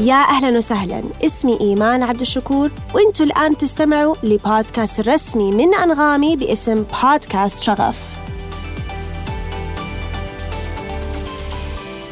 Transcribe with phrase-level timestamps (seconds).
[0.00, 1.02] يا أهلا وسهلا.
[1.24, 8.00] اسمي إيمان عبد الشكور وإنتوا الآن تستمعوا لبودكاست الرسمي من أنغامي باسم بودكاست شغف.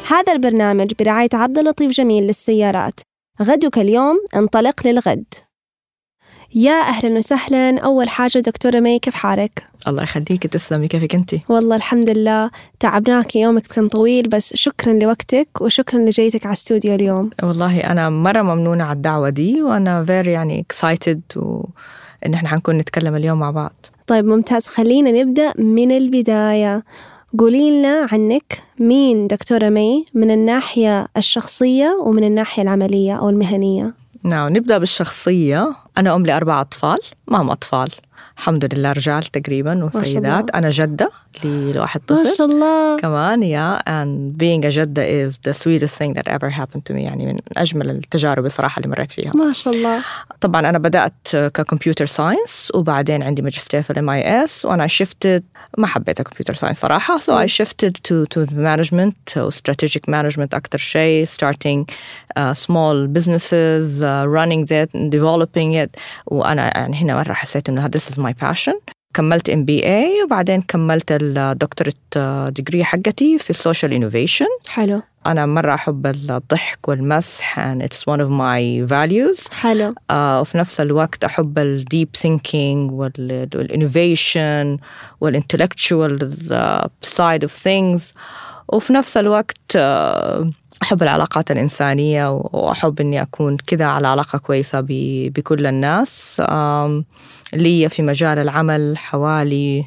[0.07, 2.99] هذا البرنامج برعاية عبد اللطيف جميل للسيارات.
[3.41, 5.33] غدك اليوم انطلق للغد.
[6.55, 7.79] يا أهلا وسهلا.
[7.79, 10.87] أول حاجة دكتورة مي كيف حالك؟ الله يخليك تسلمي.
[10.87, 12.51] كيفك انت؟ والله الحمد لله.
[12.79, 17.29] تعبناك يومك كان طويل بس شكرا لوقتك وشكرا لجيتك على استوديو اليوم.
[17.43, 21.65] والله أنا مرة ممنونة على الدعوة دي وأنا very يعني excited و
[22.25, 23.85] إن إحنا حنكون نتكلم اليوم مع بعض.
[24.07, 24.67] طيب ممتاز.
[24.67, 26.83] خلينا نبدأ من البداية.
[27.39, 34.02] قولي لنا عنك مين دكتورة مي؟ من الناحية الشخصية ومن الناحية العملية أو المهنية.
[34.23, 35.75] نعم نبدأ بالشخصية.
[35.97, 37.89] أنا أم لاربع أطفال ما هم أطفال.
[38.37, 40.49] الحمد لله رجال تقريبا وسيدات.
[40.49, 41.11] أنا جدة
[41.43, 42.23] لواحد طفل.
[42.23, 42.97] ما شاء الله.
[42.99, 43.79] كمان يا.
[43.79, 47.03] And being a جدة is the sweetest thing that ever happened to me.
[47.03, 49.31] يعني من أجمل التجارب الصراحة اللي مريت فيها.
[49.35, 50.01] ما شاء الله.
[50.41, 55.41] طبعا أنا بدأت ك computer science وبعدين عندي ماجستير في ال MIS وأنا shifted
[55.77, 57.19] ما حبيت ال computer science صراحة.
[57.19, 61.85] So I shifted to to management و strategic management أكتر شيء starting
[62.37, 65.99] uh, small businesses uh, running that developing it.
[66.25, 68.73] وأنا يعني هنا مرة حسيت إنه this is my passion.
[69.13, 71.93] كملت MBA وبعدين كملت الدكتوراة
[72.49, 75.01] degree حقتي في ال social innovation حلو.
[75.25, 79.53] أنا مرة أحب الضحك والمزح and it's one of my values.
[79.53, 79.95] حلو.
[80.09, 84.77] آه وفي نفس الوقت أحب ال deep thinking وال innovation
[85.21, 86.37] وال intellectual
[87.01, 88.13] side of things
[88.67, 90.49] وفي نفس الوقت آه
[90.81, 94.85] أحب العلاقات الإنسانية وأحب إني أكون كده على علاقة كويسة
[95.29, 96.41] بكل الناس.
[97.53, 99.85] لي في مجال العمل حوالي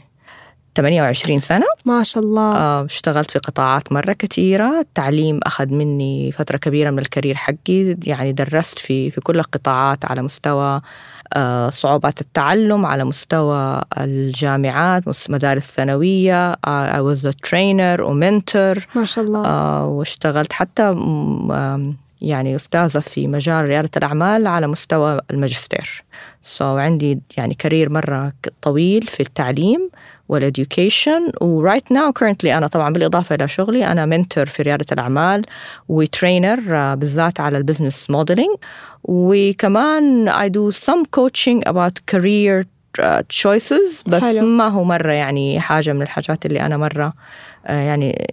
[0.77, 1.67] 28 سنة.
[1.87, 2.84] ما شاء الله.
[2.84, 7.97] اشتغلت في قطاعات مرة كثيرة التعليم أخذ مني فترة كبيرة من ال career حقي.
[8.05, 10.81] يعني درست في في كل القطاعات على مستوى
[11.70, 19.25] صعوبات التعلم على مستوى الجامعات مدارس ثانوية I was a trainer و mentor ما شاء
[19.25, 19.84] الله.
[19.86, 20.97] واشتغلت حتى
[22.20, 26.04] يعني أستاذة في مجال ريادة الأعمال على مستوى الماجستير.
[26.59, 28.32] So عندي يعني career مرة
[28.62, 29.91] طويل في التعليم.
[30.28, 34.87] وال education و right now currently أنا طبعا بالإضافة إلى شغلي أنا mentor في ريادة
[34.92, 35.42] الأعمال
[35.88, 38.56] و trainer بالذات على ال business modeling
[39.04, 42.65] وكمان I do some coaching about career
[43.42, 44.47] choices بس حلو.
[44.47, 47.12] ما هو مرة يعني حاجة من الحاجات اللي أنا مرة
[47.65, 48.26] يعني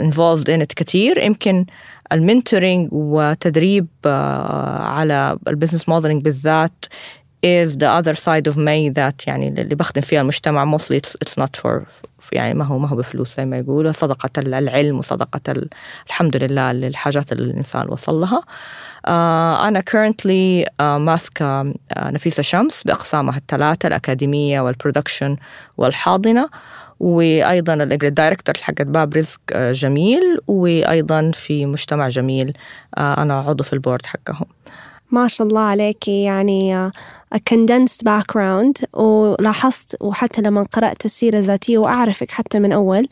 [0.00, 1.66] involved in it كثير يمكن
[2.12, 3.86] ال mentoring وتدريب
[4.80, 6.84] على ال business modeling بالذات
[7.46, 10.78] is the other side of me that يعني اللي بخدم فيها المجتمع.
[10.78, 11.82] Mostly it's, it's not for
[12.32, 13.92] يعني ما هو ما هو بفلوس زي ما يقولوا.
[13.92, 15.68] صدقة العلم وصدقة ال,
[16.06, 18.40] الحمد لله للحاجات اللي الإنسان وصل لها.
[18.40, 19.10] uh,
[19.66, 25.36] أنا currently uh, ماسكة uh, نفيسة شمس بأقسامها الثلاثة الأكاديمية وال production
[25.76, 26.48] والحاضنة
[27.00, 32.52] وأيضا ال director حقت باب رزق جميل وأيضا في مجتمع جميل
[32.98, 34.46] أنا عضو في ال board حقهم.
[35.10, 36.90] ما شاء الله عليك يعني
[37.36, 43.06] condensed background ولاحظت وحتى لما قرأت السيرة الذاتية وأعرفك حتى من أول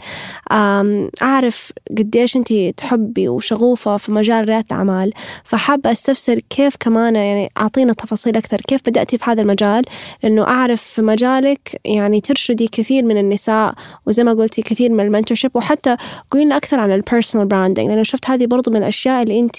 [1.22, 5.12] أعرف قديش أنت تحبي وشغوفة في مجال ريادة الأعمال.
[5.44, 9.84] فحابة أستفسر كيف كمان يعني أعطينا تفاصيل أكثر كيف بدأتي في هذا المجال؟
[10.22, 13.75] لأنه أعرف في مجالك يعني ترشدي كثير من النساء
[14.06, 15.97] وزي ما قلتي كثير من ال mentorship وحتى
[16.31, 19.56] قولي أكثر عن ال personal branding لأنه شفت هذه برضو من الأشياء اللي أنت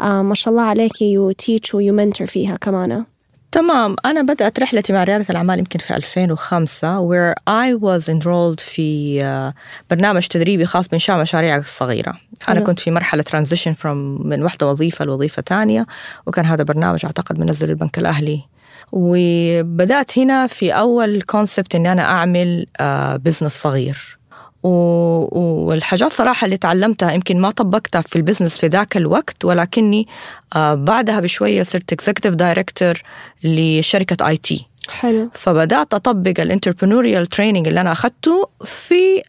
[0.00, 3.04] ما شاء الله عليكي you teach و you mentor فيها كمان.
[3.54, 3.96] تمام.
[4.04, 9.52] أنا بدأت رحلتي مع ريادة الأعمال يمكن في 2005 where I was enrolled في
[9.90, 12.14] برنامج تدريبي خاص بإنشاء مشاريع صغيرة.
[12.48, 13.86] أنا كنت في مرحلة transition from
[14.26, 15.86] من واحدة وظيفة لوظيفة ثانية
[16.26, 18.40] وكان هذا برنامج أعتقد منزل البنك الأهلي.
[18.92, 22.66] وبدأت هنا في أول concept إني أنا أعمل
[23.24, 24.18] business صغير.
[24.64, 30.08] والحاجات صراحة اللي تعلمتها يمكن ما طبقتها في ال business في ذاك الوقت ولكني
[30.56, 33.02] بعدها بشوية صرت executive director
[33.44, 35.30] لشركة IT حلو.
[35.34, 39.22] فبدأت أطبق ال entrepreneurial training اللي أنا أخذته في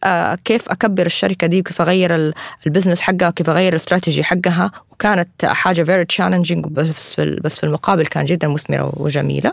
[0.44, 2.32] كيف أكبر الشركة دي وكيف أغير
[2.66, 7.64] ال business حقها وكيف أغير الاستراتيجي حقها وكانت حاجة very challenging بس في بس في
[7.64, 9.52] المقابل كان جدا مثمرة وجميلة.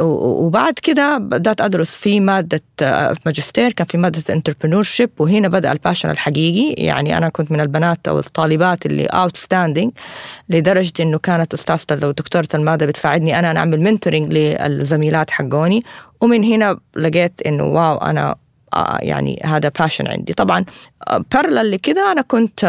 [0.00, 2.62] وبعد كده بدأت أدرس في مادة
[3.26, 6.84] ماجستير كان في مادة entrepreneurship وهنا بدأ ال passion الحقيقي.
[6.84, 9.92] يعني أنا كنت من البنات أو الطالبات اللي outstanding
[10.48, 15.82] لدرجة إنه كانت أستاذة دكتورة المادة بتساعدني أنا أعمل mentoring للزميلات حقوني.
[16.20, 18.34] ومن هنا لقيت إنه wow أنا
[19.00, 20.32] يعني هذا passion عندي.
[20.32, 20.64] طبعا
[21.32, 22.64] parallel لكده أنا كنت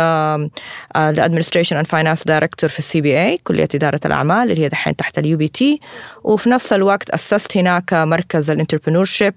[0.95, 5.17] ال administration and finance director في ال CBA كلية إدارة الأعمال اللي هي دحين تحت
[5.19, 5.80] ال UBT
[6.23, 9.33] وفي نفس الوقت أسست هناك مركز ال entrepreneurship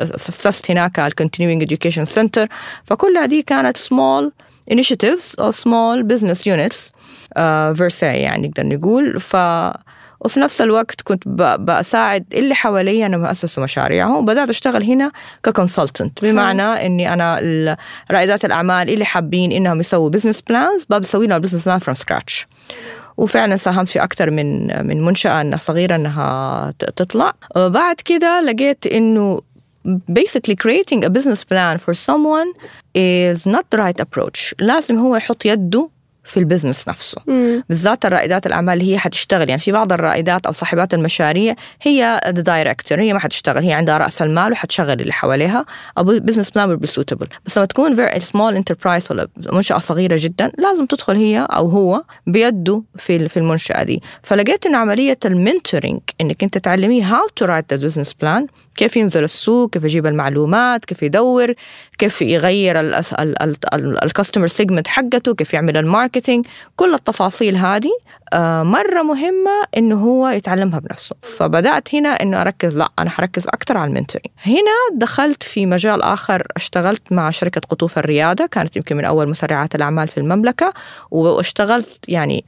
[0.00, 2.48] أسست هناك ال continuing education center
[2.84, 4.32] فكل هذه كانت سمول
[4.70, 6.90] initiatives or small business units
[7.38, 9.20] uh, يعني نقدر نقول.
[9.20, 9.36] ف
[10.20, 11.28] وفي نفس الوقت كنت
[11.58, 14.16] بساعد اللي حواليا إنهم يأسسوا مشاريعهم.
[14.16, 15.10] وبدأت أشتغل هنا
[15.42, 17.76] ك consultant بمعنى إني أنا
[18.10, 22.46] رائدات الأعمال اللي حابين إنهم يسووا business plans بسوي لهم business plan from scratch
[23.16, 27.32] وفعلا ساهمت في أكثر من من منشأة صغيرة إنها تطلع.
[27.56, 29.40] بعد كده لقيت إنه
[29.88, 32.50] basically creating a business plan for someone
[32.94, 34.54] is not the right approach.
[34.58, 35.88] لازم هو يحط يده
[36.28, 37.22] في ال business نفسه.
[37.26, 37.64] مم.
[37.68, 39.48] بالذات الرائدات الأعمال هي حتشتغل.
[39.48, 43.98] يعني في بعض الرائدات أو صاحبات المشاريع هي ال director هي ما حتشتغل هي عندها
[43.98, 45.66] رأس المال وحتشغل اللي حواليها.
[45.98, 50.52] أو business plan be suitable بس لما تكون very small enterprise ولا منشأة صغيرة جدا
[50.58, 54.02] لازم تدخل هي أو هو بيده في في المنشأة دي.
[54.22, 58.46] فلقيت إن عملية ال mentoring إنك أنت تعلميه how to write the business plan
[58.76, 61.54] كيف ينزل السوق كيف يجيب المعلومات كيف يدور
[61.98, 62.80] كيف يغير
[64.02, 65.76] ال customer segment حقته كيف يعمل
[66.18, 67.90] ال marketing كل التفاصيل هذه
[68.32, 71.16] آه، مرة مهمة إنه هو يتعلمها بنفسه.
[71.22, 74.32] فبدأت هنا إنه أركز لا أنا حركز أكثر على ال mentoring.
[74.46, 79.74] هنا دخلت في مجال آخر اشتغلت مع شركة قطوف الريادة كانت يمكن من أول مسرعات
[79.74, 80.72] الأعمال في المملكة
[81.10, 82.44] واشتغلت يعني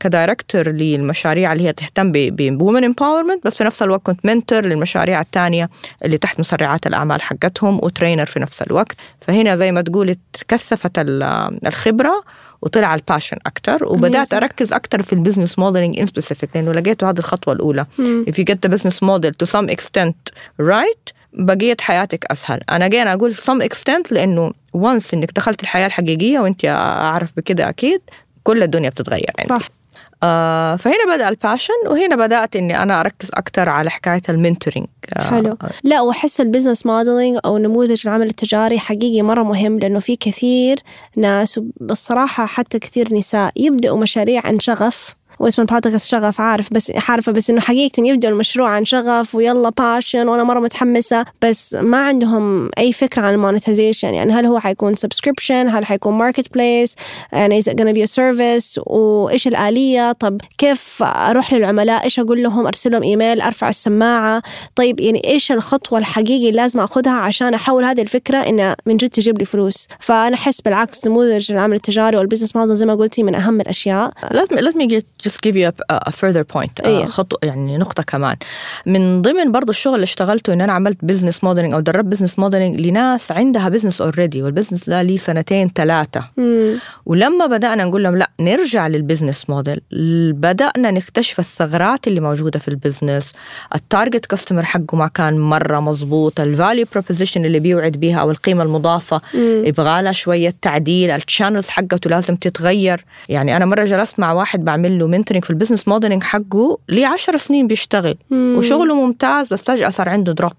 [0.00, 4.64] ك director للمشاريع اللي هي تهتم ب women empowerment بس في نفس الوقت كنت mentor
[4.66, 5.70] للمشاريع الثانية
[6.04, 8.96] اللي تحت مسرعات الأعمال حقتهم و trainer في نفس الوقت.
[9.20, 10.92] فهنا زي ما تقولي تكثفت
[11.66, 12.24] الخبرة
[12.62, 17.10] وطلع ال passion أكثر وبدأت أركز أكثر في ال business modeling in specific لأنه لقيته
[17.10, 17.86] هذه الخطوة الأولى.
[18.30, 20.32] if you get the business model to some extent
[20.62, 22.60] right بقيت حياتك أسهل.
[22.70, 28.00] أنا جاي أقول some extent لأنه once إنك دخلت الحياة الحقيقية وأنت أعرف بكده أكيد
[28.48, 29.48] كل الدنيا بتتغير عندي.
[29.48, 29.68] صح.
[30.22, 34.86] آه فهنا بدأ ال passion وهنا بدأت إني أنا أركز أكثر على حكاية ال mentoring.
[35.16, 35.56] آه حلو.
[35.84, 40.78] لا وأحس ال business modeling أو نموذج العمل التجاري حقيقي مرة مهم لأنه في كثير
[41.16, 47.32] ناس بالصراحة حتى كثير نساء يبدأوا مشاريع عن شغف واسم البودكاست شغف عارف بس عارفة
[47.32, 51.24] بس إنه حقيقة يبدأ المشروع عن شغف ويلا passion وأنا مرة متحمسة.
[51.42, 56.14] بس ما عندهم أي فكرة عن ال monetization يعني هل هو حيكون subscription هل حيكون
[56.14, 56.94] marketplace
[57.32, 62.66] يعني it gonna be a service وإيش الآلية؟ طب كيف أروح للعملاء؟ إيش أقول لهم؟
[62.66, 64.42] أرسل لهم إيميل؟ أرفع السماعة؟
[64.76, 69.08] طيب يعني إيش الخطوة الحقيقية اللي لازم أخذها عشان أحول هذه الفكرة إنها من جد
[69.08, 73.22] تجيب لي فلوس؟ فأنا أحس بالعكس نموذج العمل التجاري وال business model زي ما قلتي
[73.22, 74.10] من أهم الأشياء.
[74.32, 77.06] Let me, let me get just give you a, a further point أيه.
[77.06, 78.36] خطوة يعني نقطة كمان.
[78.86, 82.80] من ضمن برضو الشغل اللي اشتغلته إن أنا عملت business modeling أو دربت business modeling
[82.80, 86.24] لناس عندها business already وال business ده لي سنتين ثلاثة
[87.06, 89.80] ولما بدأنا نقول لهم لا نرجع لل business model
[90.32, 93.32] بدأنا نكتشف الثغرات اللي موجودة في ال business
[93.74, 98.30] ال target customer حقه ما كان مرة مظبوط ال value proposition اللي بيوعد بيها أو
[98.30, 103.04] القيمة المضافة يبغى لها شوية تعديل ال channels حقته لازم تتغير.
[103.28, 107.06] يعني أنا مرة جلست مع واحد بعمل له mentoring في ال business modeling حقه ليه
[107.06, 108.14] عشر سنين بيشتغل.
[108.30, 108.54] مم.
[108.58, 110.52] وشغله ممتاز بس فجأة صار عنده drop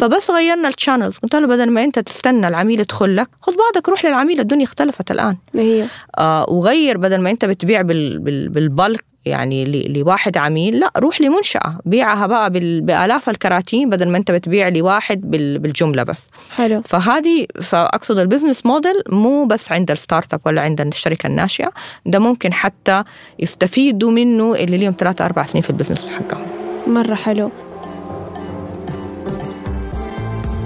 [0.00, 3.88] فبس غيرنا ال channels قلت له بدل ما أنت تستنى العميل يدخل لك خذ بعضك
[3.88, 5.36] روح للعميل الدنيا اختلفت الآن.
[5.56, 5.86] هي.
[6.18, 11.20] آه وغير بدل ما أنت بتبيع بال بال بال bulk يعني لواحد عميل لا روح
[11.20, 11.78] لمنشأة.
[11.84, 12.50] بيعها بقى
[12.80, 16.28] بآلاف الكراتين بدل ما أنت بتبيع لواحد بالجملة بس.
[16.56, 16.82] حلو.
[16.84, 21.72] فهذه فأقصد ال business model مو بس عند ال startup ولا عند الشركة الناشئة
[22.06, 23.04] ده ممكن حتى
[23.38, 26.46] يستفيدوا منه اللي ليهم ثلاثة أربع سنين في ال business حقهم.
[26.86, 27.50] مرة حلو.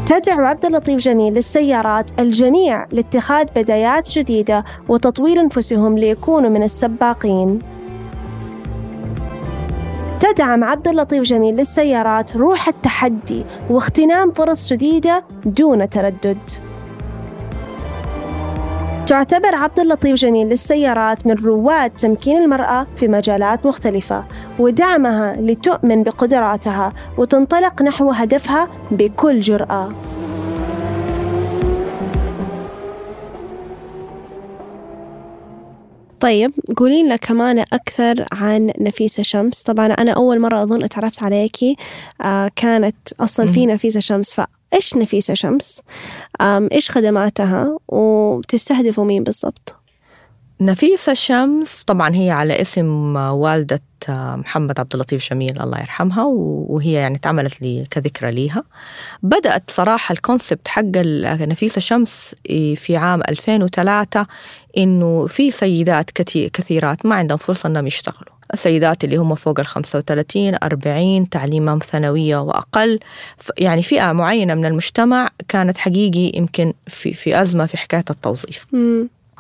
[0.07, 7.59] تدعو عبد اللطيف جميل للسيارات الجميع لاتخاذ بدايات جديدة وتطوير أنفسهم ليكونوا من السباقين.
[10.21, 16.39] تدعم عبد اللطيف جميل للسيارات روح التحدي واغتنام فرص جديدة دون تردد.
[19.07, 24.25] تعتبر عبد اللطيف جميل للسيارات من رواد تمكين المرأة في مجالات مختلفة
[24.59, 29.93] ودعمها لتؤمن بقدراتها وتنطلق نحو هدفها بكل جرأة.
[36.21, 39.63] طيب قولي لنا كمان أكثر عن نفيسة شمس.
[39.63, 41.77] طبعا أنا أول مرة أظن اتعرفت عليكي
[42.21, 44.35] آه كانت أصلا في نفيسة شمس.
[44.35, 45.83] فإيش نفيسة شمس؟
[46.43, 49.77] إيش خدماتها؟ وتستهدفوا مين بالضبط؟
[50.61, 57.19] نفيسة شمس طبعا هي على اسم والدة محمد عبد اللطيف جميل الله يرحمها وهي يعني
[57.19, 58.65] تعملت لي كذكرى ليها.
[59.23, 60.83] بدأت صراحة الكونسبت حق
[61.41, 62.35] نفيسة شمس
[62.77, 64.27] في عام 2003
[64.77, 66.11] إنه في سيدات
[66.53, 68.37] كثيرات ما عندهم فرصة أنهم يشتغلوا.
[68.55, 72.99] السيدات اللي هم فوق ال 35 40 تعليمهم ثانوية وأقل.
[73.59, 78.67] يعني فئة معينة من المجتمع كانت حقيقي يمكن في, في أزمة في حكاية التوظيف.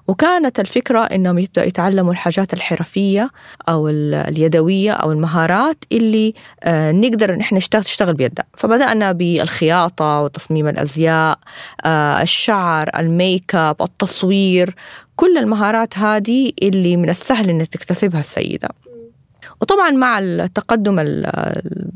[0.08, 3.30] وكانت الفكرة إنهم يبدأوا يتعلموا الحاجات الحرفية
[3.68, 8.44] أو اليدوية أو المهارات اللي آه، نقدر نحن نشتغل بيدها.
[8.56, 11.38] فبدأنا بالخياطة وتصميم الأزياء
[11.84, 14.74] آه، الشعر الميك أب التصوير
[15.16, 18.68] كل المهارات هذه اللي من السهل إن تكتسبها السيدة.
[19.60, 21.24] وطبعا مع التقدم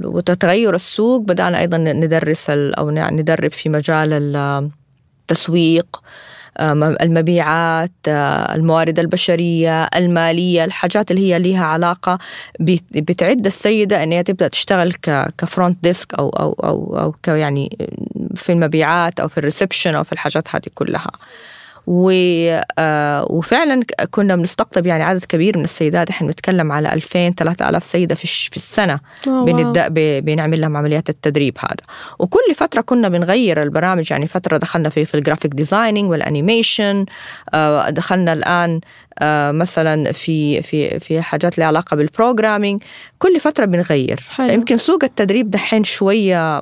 [0.04, 4.36] وتغير السوق بدأنا أيضا ندرس أو ندرب في مجال
[5.30, 6.00] التسويق.
[6.60, 7.92] المبيعات
[8.54, 12.18] الموارد البشرية المالية الحاجات اللي هي لها علاقة
[12.60, 14.92] بتعد السيدة أن هي تبدأ تشتغل
[15.38, 17.78] ك front desk أو أو أو أو يعني
[18.34, 21.10] في المبيعات أو في ال reception أو في الحاجات هذه كلها.
[21.86, 26.10] وفعلا كنا بنستقطب يعني عدد كبير من السيدات.
[26.10, 29.88] إحنا بنتكلم على 2000 3000 سيدة في في السنة بنبدأ
[30.20, 31.84] بنعمل لهم عمليات التدريب هذا.
[32.18, 34.10] وكل فترة كنا بنغير البرامج.
[34.10, 37.06] يعني فترة دخلنا في في ال graphic designing وال animation
[37.88, 38.80] دخلنا الآن
[39.18, 42.82] آه، مثلا في في في حاجات لها علاقة بال programming
[43.18, 44.20] كل فترة بنغير.
[44.30, 44.52] حلو.
[44.52, 46.60] يمكن سوق التدريب دحين شوية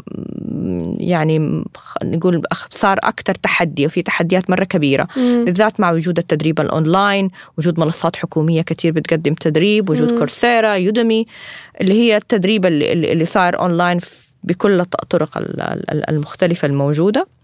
[1.00, 1.64] يعني
[2.04, 5.44] نقول صار أكثر تحدي وفي تحديات مرة كبيرة مم.
[5.44, 10.18] بالذات مع وجود التدريب الأونلاين وجود منصات حكومية كثير بتقدم تدريب وجود مم.
[10.18, 11.26] Coursera Udemy
[11.80, 13.99] اللي هي التدريب اللي, اللي صار أونلاين
[14.44, 15.30] بكل الطرق
[16.08, 17.38] المختلفة الموجودة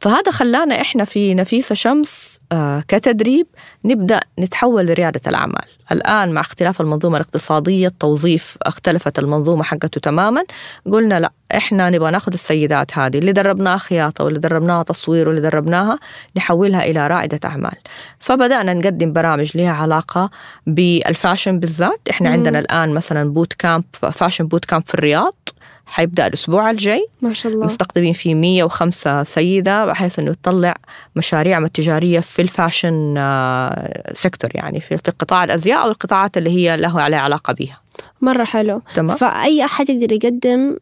[0.00, 3.46] فهذا خلانا إحنا في نفيسة شمس آه، كتدريب
[3.84, 5.64] نبدأ نتحول لريادة الأعمال.
[5.92, 10.42] الآن مع اختلاف المنظومة الاقتصادية التوظيف اختلفت المنظومة حقته تماما.
[10.92, 15.98] قلنا لا إحنا نبغى ناخذ السيدات هذه اللي دربناها خياطة واللي دربناها تصوير واللي دربناها
[16.36, 17.76] نحولها إلى رائدة أعمال.
[18.18, 20.30] فبدأنا نقدم برامج لها علاقة
[20.66, 22.00] بال fashion بالذات.
[22.10, 22.34] إحنا مم.
[22.34, 25.34] عندنا الآن مثلا boot camp fashion boot camp في الرياض.
[25.86, 27.08] حيبدأ الأسبوع الجاي.
[27.22, 27.64] ما شاء الله.
[27.66, 30.76] مستقطبين فيه 105 سيدة بحيث أنه تطلع
[31.16, 33.14] مشاريع التجارية في ال fashion
[34.12, 37.80] sector آه، يعني في قطاع الأزياء أو القطاعات اللي هي له عليها علاقة بها
[38.20, 38.82] مرة حلو.
[38.94, 39.16] تمام.
[39.16, 40.76] فأي أحد يقدر يقدم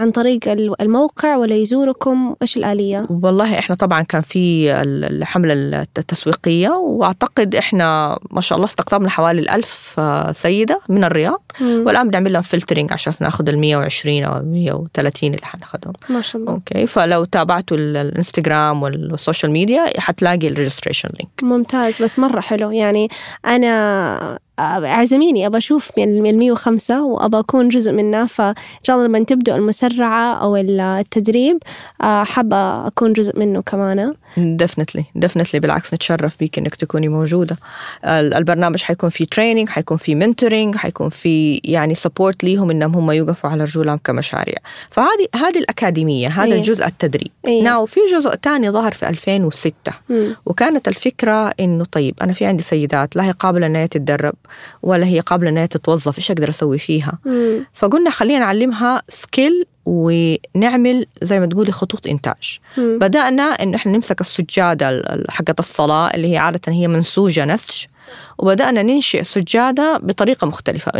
[0.00, 0.40] عن طريق
[0.80, 5.52] الموقع ولا يزوركم إيش الآلية؟ والله إحنا طبعا كان في الحملة
[5.98, 10.00] التسويقية وأعتقد إحنا ما شاء الله استقطبنا حوالي الألف
[10.32, 11.42] سيدة من الرياض.
[11.60, 11.82] مم.
[11.86, 16.52] والآن بنعمل لهم filtering عشان ناخذ ال 120 أو 130 اللي حناخذهم ما شاء الله.
[16.52, 16.86] okay.
[16.86, 22.02] فلو تابعتوا الإنستغرام وال social media حتلاقي ال registration link ممتاز.
[22.02, 22.70] بس مرة حلو.
[22.70, 23.08] يعني
[23.46, 28.26] أنا أعزميني أبى أشوف من ال 105 وأبى أكون جزء منه.
[28.26, 31.58] فان شاء الله لما تبدأ المسرعة أو التدريب
[32.02, 34.14] آه، حابة أكون جزء منه كمان.
[34.36, 37.56] definitely definitely بالعكس نتشرف بيك إنك تكوني موجودة.
[38.04, 43.50] البرنامج حيكون فيه training حيكون فيه mentoring حيكون فيه يعني support ليهم إنهم هم يوقفوا
[43.50, 44.56] على رجولهم كمشاريع.
[44.90, 47.30] فهذه هذه الأكاديمية هذا إيه؟ الجزء التدريب.
[47.46, 50.14] إيه؟ now في جزء ثاني ظهر في 2006 م.
[50.46, 54.34] وكانت الفكرة إنه طيب أنا في عندي سيدات لا هي قابله انها تتدرب.
[54.82, 57.66] ولا هي قابلة انها تتوظف إيش أقدر أسوي فيها؟ مم.
[57.72, 62.58] فقلنا خلينا نعلمها سكيل ونعمل زي ما تقولي خطوط إنتاج.
[62.76, 62.98] مم.
[62.98, 67.84] بدأنا انه إحنا نمسك السجادة حقت الصلاة اللي هي عادة هي منسوجة نسج.
[68.38, 70.92] وبدأنا ننشئ سجادة بطريقة مختلفة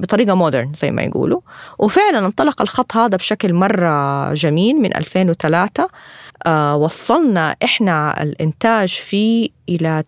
[0.00, 1.40] بطريقة مودرن زي ما يقولوا.
[1.78, 5.88] وفعلا انطلق الخط هذا بشكل مرة جميل من 2003
[6.46, 10.04] آه وصلنا إحنا الإنتاج فيه إلى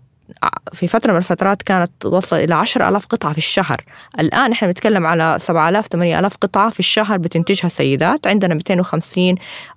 [0.72, 3.76] في فترة من الفترات كانت توصل إلى 10000 قطعة في الشهر.
[4.20, 8.26] الآن إحنا بنتكلم على 7000 8000 قطعة في الشهر بتنتجها السيدات.
[8.26, 9.34] عندنا 250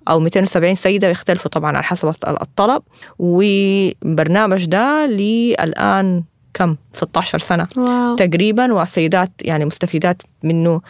[0.08, 2.82] أو 270 سيدة يختلفوا طبعا على حسب الطلب.
[3.18, 6.22] وبرنامج ده لي الآن
[6.54, 8.16] كم 16 سنة واو.
[8.16, 8.72] تقريبا.
[8.72, 10.80] والسيدات يعني مستفيدات منه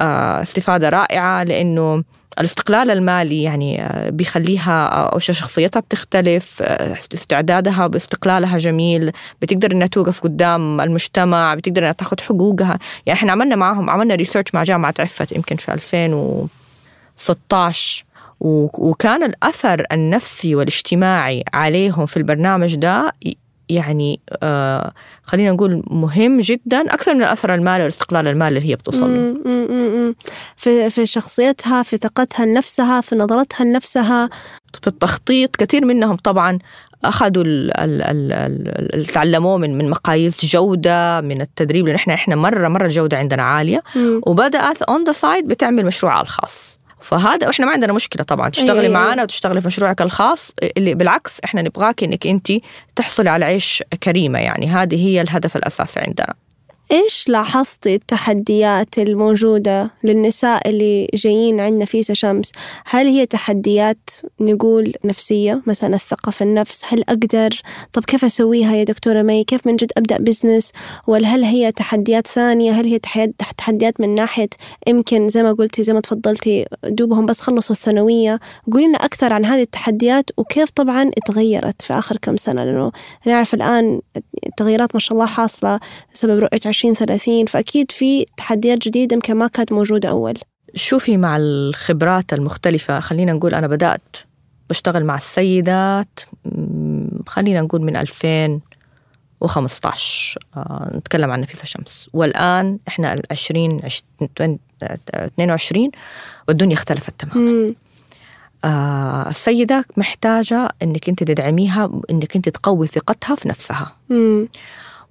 [0.00, 2.04] آه، استفادة رائعة لأنه
[2.40, 9.86] الاستقلال المالي يعني آه، بيخليها آه، أو شخصيتها بتختلف آه، استعدادها باستقلالها جميل بتقدر إنها
[9.86, 12.78] توقف قدام المجتمع بتقدر إنها تاخذ حقوقها.
[13.06, 18.04] يعني إحنا عملنا معهم عملنا ريسيرش مع جامعة عفت يمكن في 2016
[18.40, 23.12] وكان الأثر النفسي والإجتماعي عليهم في البرنامج ده
[23.74, 29.14] يعني آه خلينا نقول مهم جدا أكثر من الاثر المالي والاستقلال المالي اللي هي بتوصل
[29.14, 30.14] له.
[30.56, 34.30] في في شخصيتها في ثقتها لنفسها في نظرتها لنفسها.
[34.80, 36.58] في التخطيط كثير منهم طبعا
[37.04, 37.44] أخذوا
[39.02, 43.82] تعلموه من من مقاييس جودة من التدريب لأن إحنا إحنا مرة مرة الجودة عندنا عالية.
[43.96, 44.20] مم.
[44.26, 46.79] وبدأت on the side بتعمل مشروعها الخاص.
[47.02, 48.48] فهذا وإحنا ما عندنا مشكلة طبعا.
[48.48, 48.92] تشتغلي أيوة.
[48.92, 52.52] معنا وتشتغلي في مشروعك الخاص اللي بالعكس إحنا نبغاك إنك انت
[52.96, 54.66] تحصلي على عيش كريمة يعني.
[54.68, 56.34] هذه هي الهدف الأساسي عندنا.
[56.92, 62.52] إيش لاحظتي التحديات الموجودة للنساء اللي جايين عندنا في شمس؟
[62.86, 67.60] هل هي تحديات نقول نفسية مثلا الثقة في النفس؟ هل أقدر؟
[67.92, 70.72] طب كيف أسويها يا دكتورة مي؟ كيف من جد أبدأ بزنس
[71.06, 72.98] ولا هل هي تحديات ثانية؟ هل هي
[73.58, 74.48] تحديات من ناحية
[74.86, 78.40] يمكن زي ما قلتي زي ما تفضلتي دوبهم بس خلصوا الثانوية؟
[78.72, 82.92] قولي لنا أكثر عن هذه التحديات وكيف طبعا اتغيرت في آخر كم سنة؟ لأنه
[83.26, 84.00] نعرف الآن
[84.46, 85.80] التغييرات ما شاء الله حاصلة
[86.14, 90.34] بسبب رؤية 2030 فأكيد في تحديات جديدة يمكن ما كانت موجودة أول
[90.74, 94.16] شوفي مع الخبرات المختلفة خلينا نقول أنا بدأت
[94.70, 96.20] بشتغل مع السيدات
[97.26, 103.80] خلينا نقول من 2015 آه، نتكلم عن نفيسة شمس والآن إحنا ال 20
[104.82, 105.90] 22
[106.48, 107.74] والدنيا اختلفت تماما.
[108.64, 114.48] آه، السيدة محتاجة إنك أنت تدعميها إنك أنت تقوي ثقتها في نفسها مم.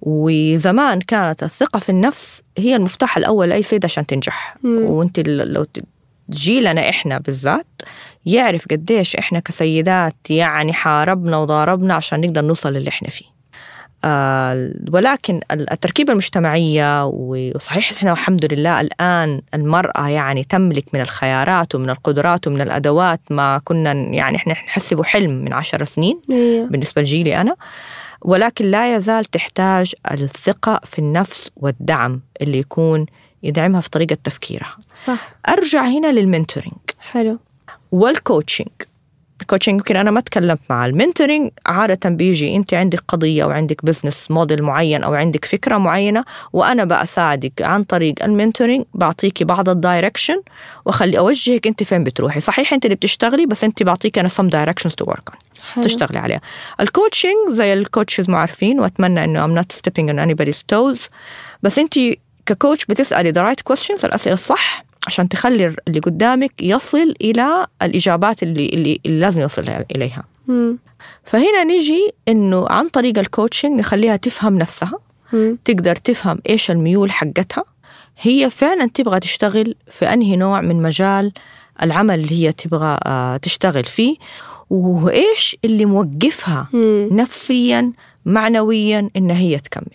[0.02, 4.82] وزمان كانت الثقة في النفس هي المفتاح الأول لأي سيدة عشان تنجح مم.
[4.90, 5.66] وأنت لو
[6.30, 7.66] جيلنا إحنا بالذات
[8.26, 13.24] يعرف قديش إحنا كسيدات يعني حاربنا وضاربنا عشان نقدر نوصل للي إحنا فيه
[14.04, 21.74] آه ولكن ال- التركيبة المجتمعية وصحيح إحنا الحمد لله الآن المرأة يعني تملك من الخيارات
[21.74, 26.68] ومن القدرات ومن الأدوات ما كنا يعني إحنا نحسبه حلم من عشر سنين أيوة.
[26.68, 27.56] بالنسبة لجيلي أنا
[28.22, 33.06] ولكن لا يزال تحتاج الثقة في النفس والدعم اللي يكون
[33.42, 34.76] يدعمها في طريقة تفكيرها.
[34.94, 35.34] صح.
[35.48, 36.78] أرجع هنا لل mentoring.
[36.98, 37.38] حلو.
[37.92, 38.68] وال coaching
[39.40, 43.50] ال coaching يمكن أنا ما تكلمت مع ال mentoring عادة بيجي أنت عندك قضية أو
[43.50, 49.44] عندك business model معين أو عندك فكرة معينة وأنا بساعدك عن طريق ال mentoring بعطيكي
[49.44, 50.42] بعض ال direction
[50.84, 52.40] وأخلي أوجهك أنت فين بتروحي.
[52.40, 55.50] صحيح أنت اللي بتشتغلي بس أنت بعطيك some directions to work on.
[55.74, 55.84] حلو.
[55.84, 56.40] تشتغلي عليها.
[56.80, 61.08] ال coaching زي ال coaches ما عارفين وأتمنى إنه I'm not stepping on anybody's toes
[61.62, 61.94] بس أنت
[62.46, 68.42] ك coach بتسألي the right questions الأسئلة الصح عشان تخلي اللي قدامك يصل إلى الإجابات
[68.42, 69.64] اللي اللي, اللي لازم يصل
[69.96, 70.78] اليها مم.
[71.24, 74.98] فهنا نيجي إنه عن طريق ال coaching نخليها تفهم نفسها.
[75.64, 77.64] تقدر تفهم إيش الميول حقتها
[78.20, 81.32] هي فعلا تبغى تشتغل في أنهي نوع من مجال
[81.82, 84.16] العمل اللي هي تبغى آه، تشتغل فيه
[84.70, 87.08] وإيش اللي موقفها مم.
[87.12, 87.92] نفسيا
[88.24, 89.94] معنويا إن هي تكمل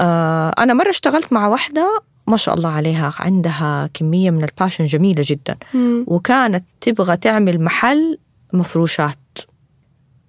[0.00, 4.84] آه، أنا مرة اشتغلت مع واحدة ما شاء الله عليها عندها كمية من ال passion
[4.84, 5.56] جميلة جدا.
[5.74, 6.04] مم.
[6.06, 8.18] وكانت تبغى تعمل محل
[8.52, 9.16] مفروشات.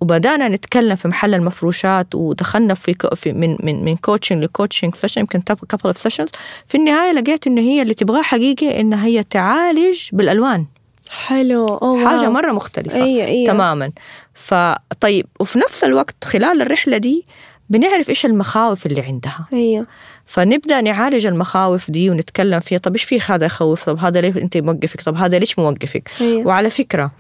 [0.02, 5.22] وبدأنا نتكلم في محل المفروشات ودخلنا في, في من من من coaching ل coaching session
[5.22, 6.30] يمكن couple of sessions
[6.68, 10.66] في النهاية لقيت ان هي اللي تبغاه حقيقي ان هي تعالج بالألوان.
[11.10, 11.68] حلو.
[11.68, 12.32] أوه حاجة واو.
[12.32, 13.92] مرة مختلفة أيوة أيوة تماما.
[14.34, 17.26] فطيب وفي نفس الوقت خلال الرحلة دي
[17.70, 19.46] بنعرف إيش المخاوف اللي عندها.
[19.54, 19.88] أيوة
[20.32, 22.80] فنبدأ نعالج المخاوف دي ونتكلم فيها.
[22.80, 26.48] طب إيش في هذا يخوف طب هذا ليه أنت موقفك؟ طب هذا ليش موقفك؟ أيوة
[26.48, 27.12] وعلى فكرة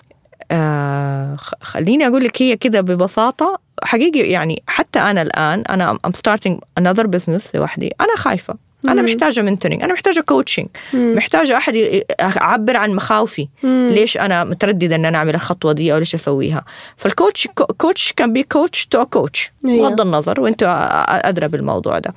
[0.51, 3.59] آه خليني أقول لك هي كده ببساطة.
[3.83, 7.91] حقيقي يعني حتى أنا الآن أنا I'm starting another business لوحدي.
[8.01, 8.55] أنا خايفة.
[8.85, 9.07] أنا مم.
[9.07, 10.67] محتاجة mentoring أنا محتاجة coaching.
[10.93, 11.73] محتاجة أحد
[12.21, 13.89] أعبر عن مخاوفي مم.
[13.91, 16.65] ليش أنا مترددة إن أنا أعمل الخطوة دي أو ليش أسويها
[16.97, 19.51] فال coach coach كان be coach to coach.
[19.63, 22.13] بغض النظر وأنتم أدرى بالموضوع ده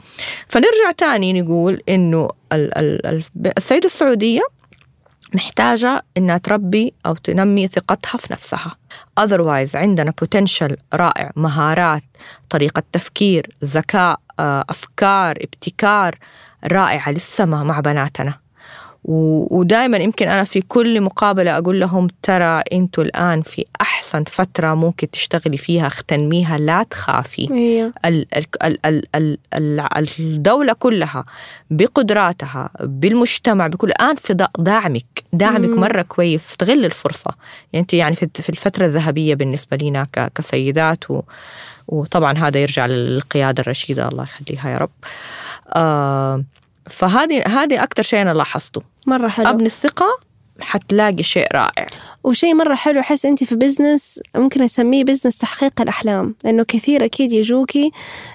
[0.48, 4.42] فنرجع تاني نقول إنه ال- ال- ال- السيدة السعودية
[5.34, 8.76] محتاجة إنها تربي أو تنمي ثقتها في نفسها
[9.20, 12.02] otherwise عندنا potential رائع مهارات
[12.50, 16.18] طريقة تفكير ذكاء أفكار ابتكار
[16.66, 18.34] رائعة للسما مع بناتنا.
[19.06, 25.10] ودائما يمكن أنا في كل مقابلة أقول لهم ترى أنتوا الآن في أحسن فترة ممكن
[25.10, 27.48] تشتغلي فيها تنميها لا تخافي.
[27.50, 27.92] أيوة.
[28.04, 29.06] ال- ال- ال- ال-
[29.54, 31.24] ال- ال- الدولة كلها
[31.70, 35.80] بقدراتها بالمجتمع بكل الآن في دا- دعمك دعمك مم.
[35.80, 37.30] مرة كويس استغل الفرصة.
[37.72, 41.22] يعني أنت يعني في الفترة الذهبية بالنسبة لنا ك- كسيدات و
[41.88, 44.90] وطبعا هذا يرجع للقيادة الرشيدة الله يخليها يا رب.
[45.68, 46.44] آه
[46.90, 48.82] فهذه هذه أكثر شيء أنا لاحظته.
[49.06, 49.48] مرة حلو.
[49.50, 50.06] أبني الثقة
[50.60, 51.86] حتلاقي شيء رائع.
[52.24, 56.34] وشيء مرة حلو أحس أنت في business ممكن أسميه business تحقيق الأحلام.
[56.44, 57.90] لأنه كثير أكيد يجوكي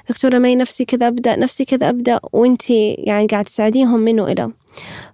[0.10, 2.20] دكتورة مي نفسي كذا أبدأ نفسي كذا أبدأ.
[2.34, 4.52] وأنت يعني قاعد تساعديهم من A إلى.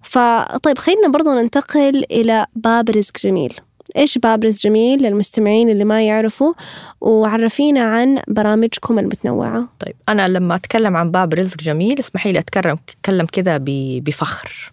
[0.04, 3.54] فطيب خلينا برضو ننتقل إلى باب رزق جميل.
[3.97, 6.53] إيش بابرز جميل للمستمعين اللي ما يعرفوا؟
[7.01, 9.69] وعرفينا عن برامجكم المتنوعة.
[9.79, 13.58] طيب أنا لما أتكلم عن باب رزق جميل اسمحي لي أتكلم أتكلم كده
[13.99, 14.71] بفخر.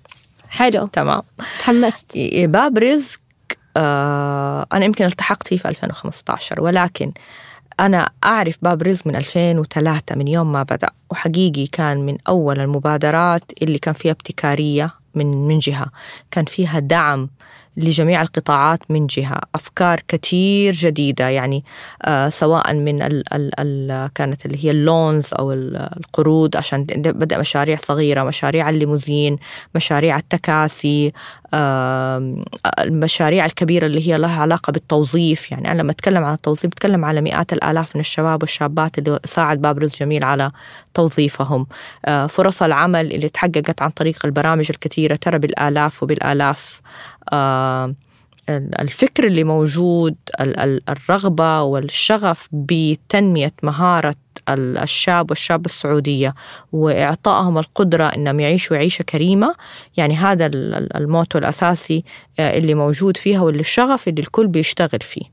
[0.49, 0.87] حلو.
[0.87, 1.23] تمام.
[1.59, 2.19] تحمست.
[2.45, 3.21] باب رزق
[3.77, 7.13] آه أنا يمكن التحقت فيه في 2015 ولكن
[7.81, 10.91] أنا أعرف باب رزق من 2003 من يوم ما بدأ.
[11.11, 15.87] وحقيقي كان من أول المبادرات اللي كان فيها ابتكارية من من جهة.
[16.31, 17.29] كان فيها دعم
[17.77, 19.41] لجميع القطاعات من جهة.
[19.55, 21.65] أفكار كثير جديدة يعني
[22.03, 27.77] آه سواء من ال ال ال كانت اللي هي اللونز أو القروض عشان بدأ مشاريع
[27.77, 29.39] صغيرة مشاريع الليموزين
[29.75, 31.13] مشاريع التكاسي
[32.79, 35.51] المشاريع الكبيرة اللي هي لها علاقة بالتوظيف.
[35.51, 39.61] يعني أنا لما أتكلم عن التوظيف بتكلم على مئات الآلاف من الشباب والشابات اللي ساعد
[39.63, 40.51] بابرز جميل على
[40.95, 41.67] توظيفهم.
[42.05, 46.81] آه فرص العمل اللي تحققت عن طريق البرامج الكثيرة ترى بالآلاف وبالآلاف.
[47.33, 47.95] آه
[48.49, 50.15] الفكر اللي موجود
[50.89, 54.15] الرغبة والشغف بتنمية مهارة
[54.55, 56.35] الشاب والشابة السعودية
[56.73, 59.55] وإعطائهم القدرة أنهم يعيشوا عيشة كريمة.
[59.97, 60.51] يعني هذا
[60.97, 62.05] الموتو الأساسي
[62.39, 65.25] اللي موجود فيها واللي الشغف اللي الكل بيشتغل فيه.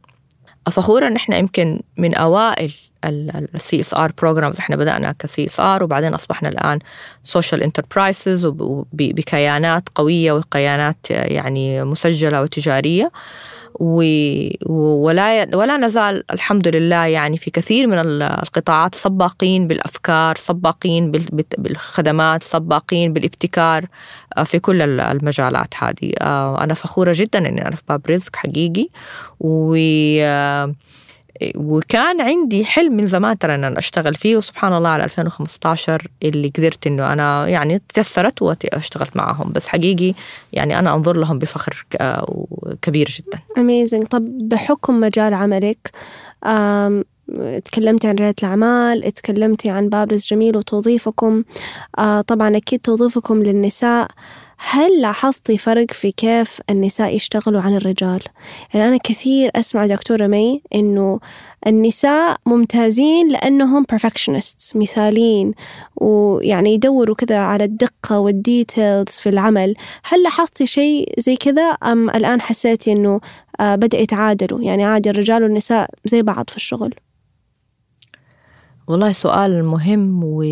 [0.71, 2.73] فخورة أن إحنا يمكن من أوائل
[3.05, 6.79] ال CSR programs إحنا بدأنا ك CSR وبعدين أصبحنا الآن
[7.23, 8.47] social enterprises
[8.93, 13.12] بكيانات قوية وكيانات يعني مسجلة وتجارية.
[13.79, 21.11] ولا ولا نزال الحمد لله يعني في كثير من القطاعات سباقين بالأفكار سباقين
[21.57, 23.85] بالخدمات سباقين بالابتكار
[24.45, 26.11] في كل المجالات هذه.
[26.63, 28.89] أنا فخورة جدا إني أنا في باب رزق حقيقي.
[29.39, 29.75] و
[31.56, 36.52] وكان عندي حلم من زمان ترى إن أنا أشتغل فيه وسبحان الله على 2015 اللي
[36.58, 40.13] قدرت إنه أنا يعني تيسرت واشتغلت معهم بس حقيقي
[40.54, 41.86] يعني أنا أنظر لهم بفخر
[42.82, 43.39] كبير جدا.
[43.58, 45.91] اميزنج طب بحكم مجال عملك
[47.65, 51.43] تكلمتي عن ريادة الأعمال تكلمتي عن بابرز جميل وتوظيفكم
[51.99, 54.08] آه طبعا أكيد توظيفكم للنساء
[54.62, 58.19] هل لاحظتي فرق في كيف النساء يشتغلوا عن الرجال؟
[58.74, 61.19] يعني أنا كثير أسمع دكتورة مي إنه
[61.67, 65.52] النساء ممتازين لأنهم perfectionists مثالين
[65.95, 72.41] ويعني يدوروا كذا على الدقة والديتيلز في العمل هل لاحظتي شيء زي كذا أم الآن
[72.41, 73.19] حسيتي إنه
[73.62, 76.93] بدأ يتعادلوا يعني عادي الرجال والنساء زي بعض في الشغل؟
[78.88, 80.43] والله سؤال مهم و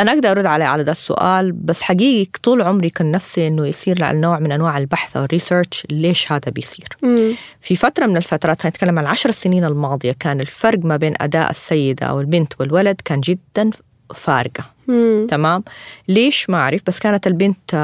[0.00, 4.04] أنا أقدر أرد عليه على ده السؤال بس حقيقي طول عمري كان نفسي إنه يصير
[4.04, 7.34] على نوع من أنواع البحث أو ال research ليش هذا بيصير مم.
[7.60, 12.06] في فترة من الفترات هنتكلم عن العشر سنين الماضية كان الفرق ما بين أداء السيدة
[12.06, 13.70] أو البنت والولد كان جدا
[14.14, 15.26] فارقة مم.
[15.30, 15.64] تمام؟
[16.08, 17.74] ليش ما أعرف؟ بس كانت البنت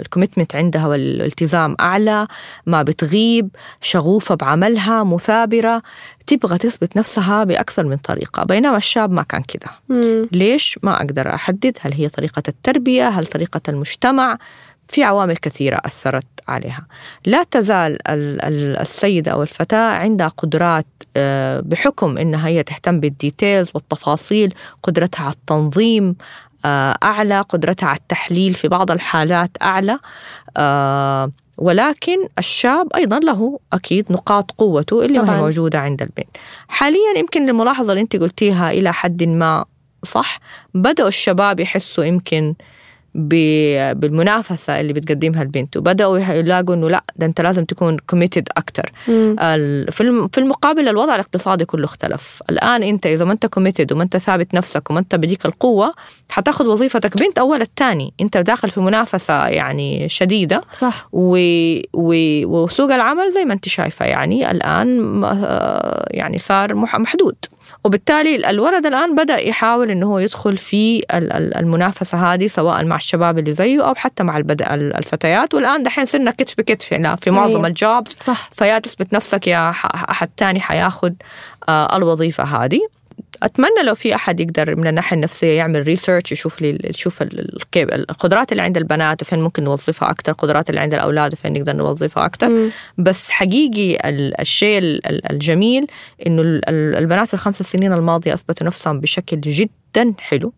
[0.00, 2.26] ال commitment عندها والالتزام أعلى
[2.66, 3.48] ما بتغيب
[3.80, 5.82] شغوفة بعملها مثابرة
[6.26, 8.44] تبغى تثبت نفسها بأكثر من طريقة.
[8.44, 9.70] بينما الشاب ما كان كده.
[10.32, 14.38] ليش ما أقدر أحدد؟ هل هي طريقة التربية؟ هل طريقة المجتمع؟
[14.88, 16.86] في عوامل كثيرة أثرت عليها.
[17.26, 17.98] لا تزال
[18.80, 20.86] السيدة أو الفتاة عندها قدرات
[21.62, 26.16] بحكم أنها هي تهتم بالديتيلز والتفاصيل قدرتها على التنظيم
[27.04, 29.98] أعلى قدرتها على التحليل في بعض الحالات أعلى
[31.58, 35.36] ولكن الشاب أيضا له أكيد نقاط قوته اللي طبعاً.
[35.36, 36.36] هي موجودة عند البنت.
[36.68, 39.64] حاليا يمكن الملاحظة اللي أنت قلتيها إلى حد ما
[40.04, 40.40] صح.
[40.74, 42.54] بدأوا الشباب يحسوا يمكن
[43.18, 45.76] بالمنافسة اللي بتقدمها البنت.
[45.76, 48.92] وبدأوا يلاقوا إنه لا ده أنت لازم تكون committed أكتر.
[50.30, 52.42] في المقابل الوضع الاقتصادي كله اختلف.
[52.50, 55.94] الآن أنت إذا ما أنت committed وما أنت ثابت نفسك وما أنت بديك القوة
[56.30, 58.12] حتاخذ وظيفتك بنت أول الثاني.
[58.20, 60.60] أنت داخل في منافسة يعني شديدة.
[60.72, 61.08] صح.
[61.12, 61.38] و...
[61.92, 62.14] و...
[62.46, 65.22] وسوق العمل زي ما أنت شايفة يعني الآن
[66.10, 67.36] يعني صار محدود.
[67.84, 71.02] وبالتالي الولد الآن بدأ يحاول إنه هو يدخل في
[71.58, 75.54] المنافسة هذه سواء مع الشباب اللي زيه أو حتى مع الفتيات.
[75.54, 78.50] والآن دحين صرنا كتف بكتف يعني في معظم الجوبز صح.
[78.52, 79.70] فيا تثبت نفسك يا
[80.10, 81.14] أحد تاني حياخد
[81.68, 82.80] الوظيفة هذه.
[83.42, 87.22] أتمنى لو في أحد يقدر من الناحية النفسية يعمل ريسيرش يشوف لي يشوف
[87.76, 92.26] القدرات اللي عند البنات وفين ممكن نوظفها أكثر القدرات اللي عند الأولاد وفين نقدر نوظفها
[92.26, 92.70] أكثر.
[92.98, 93.98] بس حقيقي
[94.40, 95.86] الشيء الجميل
[96.26, 100.52] إنه البنات في الخمس سنين الماضية أثبتوا نفسهم بشكل جدا حلو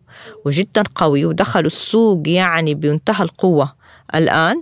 [0.45, 3.73] وجدا قوي ودخلوا السوق يعني بمنتهى القوة
[4.15, 4.61] الآن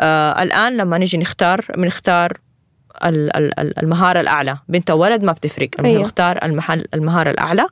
[0.00, 2.38] آه الآن لما نيجي نختار بنختار
[3.82, 4.58] المهارة الأعلى.
[4.68, 5.68] بنت أو ولد ما بتفرق.
[5.84, 6.02] أيوه.
[6.02, 7.66] نختار المحل المهارة الأعلى.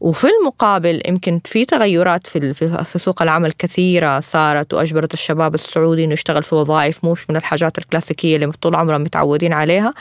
[0.00, 2.52] وفي المقابل يمكن في تغيرات في
[2.84, 7.78] في سوق العمل كثيرة صارت وأجبرت الشباب السعودي إنه يشتغل في وظائف مو من الحاجات
[7.78, 9.94] الكلاسيكية اللي طول عمرهم متعودين عليها.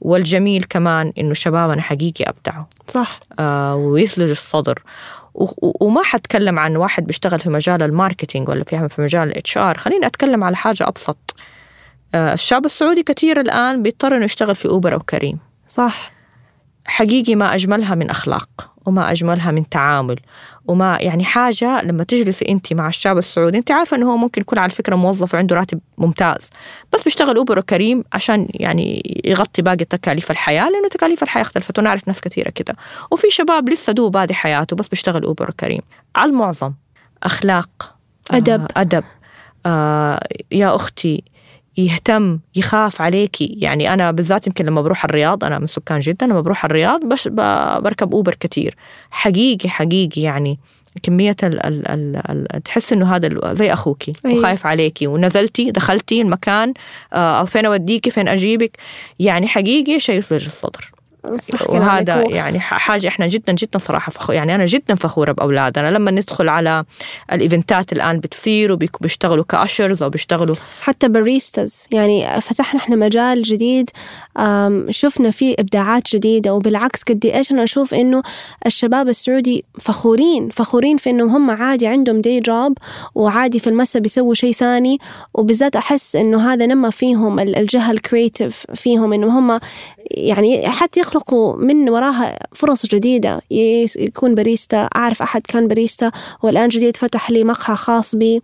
[0.00, 2.64] والجميل كمان إنه شبابنا حقيقي أبدعوا.
[2.86, 3.20] صح.
[3.38, 4.82] آه ويثلج الصدر.
[5.60, 9.78] وما حتكلم عن واحد بيشتغل في مجال ال marketing ولا في في مجال ال HR.
[9.78, 11.34] خليني أتكلم على حاجة أبسط.
[12.14, 15.38] آه الشاب السعودي كثير الآن بيضطر إنه يشتغل في أوبر أو كريم.
[15.68, 16.10] صح.
[16.84, 20.16] حقيقي ما أجملها من أخلاق وما أجملها من تعامل
[20.66, 24.58] وما يعني حاجة لما تجلسي أنت مع الشاب السعودي أنت عارفة أنه هو ممكن يكون
[24.58, 26.50] على فكرة موظف وعنده راتب ممتاز
[26.92, 32.08] بس بيشتغل أوبر كريم عشان يعني يغطي باقي تكاليف الحياة لأنه تكاليف الحياة اختلفت ونعرف
[32.08, 32.76] ناس كثيرة كده.
[33.10, 35.80] وفي شباب لسه دوب بادي حياته بس بيشتغل أوبر كريم.
[36.16, 36.72] على المعظم
[37.22, 37.96] أخلاق
[38.30, 38.60] أدب.
[38.60, 39.04] آه أدب.
[39.66, 41.24] آه يا أختي
[41.76, 46.40] يهتم يخاف عليكي يعني أنا بالذات يمكن لما بروح الرياض أنا من سكان جدة لما
[46.40, 48.76] بروح الرياض بس بركب أوبر كتير.
[49.10, 50.58] حقيقي حقيقي يعني
[51.02, 54.38] كمية ال ال ال ال تحس إنه هذا زي أخوكي أيه.
[54.38, 56.74] وخايف عليكي ونزلتي دخلتي المكان
[57.12, 58.76] آه، أو فين أوديكي فين أجيبك؟
[59.18, 60.95] يعني حقيقي شيء يثلج الصدر.
[61.36, 62.30] صح وهذا و...
[62.30, 66.84] يعني حاجة إحنا جدا جدا صراحة فخور يعني أنا جدا فخورة باولادنا لما ندخل على
[67.32, 72.96] ال event ات الآن بتصير وبيشتغلوا ك ushers أو بيشتغلوا حتى baristas يعني فتحنا إحنا
[72.96, 73.90] مجال جديد
[74.90, 78.22] شفنا فيه إبداعات جديدة وبالعكس قد إيش أنا أشوف إنه
[78.66, 82.78] الشباب السعودي فخورين فخورين في إنهم هم عادي عندهم day job
[83.14, 84.98] وعادي في المساء بيسووا شيء ثاني.
[85.34, 89.60] وبالذات أحس إنه هذا نما فيهم الجهة ال creative فيهم إنه هم
[90.10, 93.42] يعني حتى يخلق يخلقوا من وراها فرص جديدة.
[93.50, 96.10] يكون باريستا أعرف أحد كان باريستا
[96.42, 98.42] والآن جديد فتح لي مقهى خاص بي.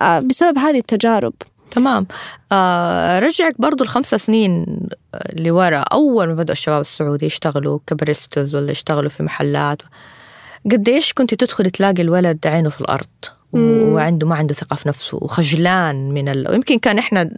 [0.00, 1.32] آه، بسبب هذه التجارب.
[1.70, 2.06] تمام.
[2.52, 4.78] آه رجعك برضو الخمس سنين
[5.32, 5.78] لورا.
[5.78, 9.82] أول ما بدأ الشباب السعودي يشتغلوا كباريستاز ولا يشتغلوا في محلات.
[10.70, 13.06] قديش كنت تدخل تلاقي الولد عينه في الأرض؟
[13.52, 16.50] وعنده ما عنده ثقة في نفسه وخجلان من ال...
[16.50, 17.30] ويمكن كان إحنا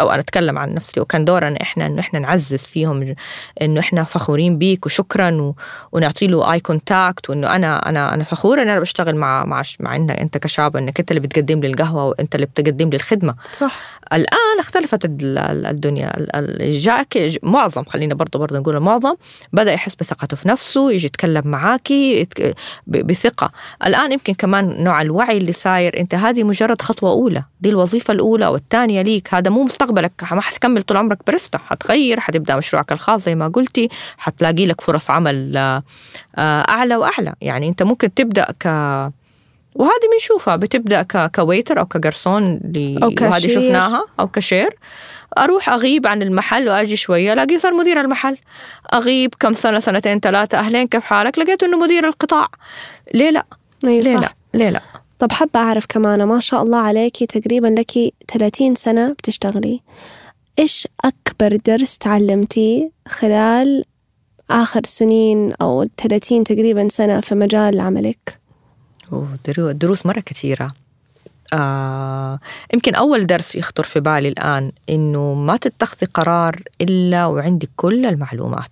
[0.00, 3.14] أو أنا أتكلم عن نفسي وكان دورنا إحنا إنه إحنا نعزز فيهم
[3.62, 5.54] إنه إحنا فخورين بيك وشكرا و...
[5.92, 9.96] ونعطي له eye contact وإنه أنا أنا أنا فخوره إن أنا بشتغل مع مع مع
[9.96, 13.34] انك إنت كشاب انك إنت اللي بتقدم لي القهوة وإنت اللي بتقدم لي الخدمة.
[13.52, 13.80] صح.
[14.12, 16.12] الآن اختلفت الدنيا.
[16.60, 19.14] جاك معظم خلينا برضه برضه نقول المعظم
[19.52, 22.28] بدأ يحس بثقته في نفسه يجي يتكلم معاكي
[22.86, 23.52] بثقة.
[23.86, 26.00] الآن يمكن كمان نوع الوعي اللي صاير.
[26.00, 27.42] أنت هذه مجرد خطوة أولى.
[27.60, 29.34] دي الوظيفة الأولى والثانيه ليك.
[29.34, 30.12] هذا مو مستقبلك.
[30.32, 33.88] ما حتكمل طول عمرك برستا حتغير حتبدأ مشروعك الخاص زي ما قلتي.
[34.18, 35.82] حتلاقي لك فرص عمل آه،
[36.38, 37.34] أعلى وأعلى.
[37.40, 38.66] يعني أنت ممكن تبدأ ك
[39.74, 40.56] وهذه بنشوفها.
[40.56, 41.30] بتبدأ ك...
[41.34, 43.30] ك waiter أو كجرسون اللي أو كاشير.
[43.30, 44.06] وهذه شفناها.
[44.20, 44.76] أو كشير
[45.38, 47.32] أروح أغيب عن المحل وأجي شوية.
[47.32, 48.36] الاقي صار مدير المحل.
[48.94, 50.58] أغيب كم سنة سنتين ثلاثة.
[50.58, 52.48] أهلين كيف حالك؟ لقيت إنه مدير القطاع.
[53.14, 53.46] ليه لا؟
[53.84, 54.80] ليه لا؟ ليه لا؟
[55.18, 59.80] طب حابة أعرف كمان ما شاء الله عليكي تقريبا لك 30 سنة بتشتغلي.
[60.58, 63.84] إيش أكبر درس تعلمتيه خلال
[64.50, 68.40] آخر سنين أو 30 تقريبا سنة في مجال عملك؟
[69.56, 70.70] دروس مرة كثيرة.
[71.52, 72.38] آه،
[72.74, 78.70] يمكن أول درس يخطر في بالي الآن إنه ما تتخذي قرار إلا وعندك كل المعلومات.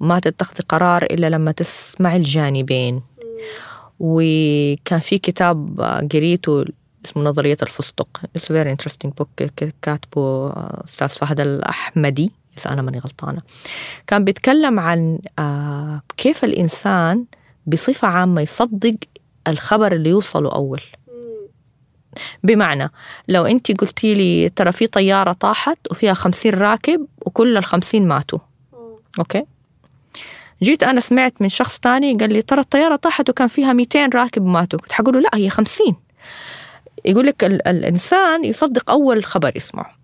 [0.00, 3.02] ما تتخذي قرار إلا لما تسمعي الجانبين.
[4.00, 5.80] وكان في كتاب
[6.12, 6.64] قريته
[7.04, 8.20] اسمه نظرية الفستق.
[8.38, 9.44] It's very interesting book.
[9.82, 10.52] كاتبه
[10.84, 13.42] أستاذ فهد الأحمدي إذا أنا ماني غلطانة.
[14.06, 17.24] كان بيتكلم عن آه، كيف الإنسان
[17.66, 18.96] بصفة عامة يصدق
[19.48, 20.80] الخبر اللي يوصله أول.
[22.42, 22.90] بمعنى
[23.28, 28.38] لو أنت قلتي لي ترى في طيارة طاحت وفيها خمسين راكب وكل الخمسين ماتوا.
[29.18, 29.44] أوكي؟
[30.62, 34.44] جيت أنا سمعت من شخص تاني قال لي ترى الطيارة طاحت وكان فيها 200 راكب
[34.44, 34.78] ماتوا.
[34.78, 35.96] كنت حقول له لا هي 50
[37.04, 39.96] يقول لك الإنسان يصدق أول خبر يسمعه.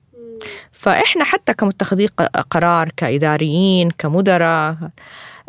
[0.73, 2.07] فإحنا حتى كمتخذي
[2.51, 4.77] قرار كإداريين كمدراء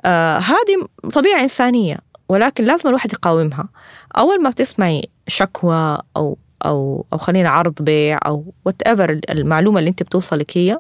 [0.06, 1.98] آه هذه طبيعة إنسانية
[2.30, 3.70] ولكن لازم الواحد يقاومها.
[4.18, 8.82] أول ما بتسمعي شكوى أو أو أو خلينا عرض بيع أو وات
[9.30, 10.80] المعلومة اللي أنت بتوصلك هي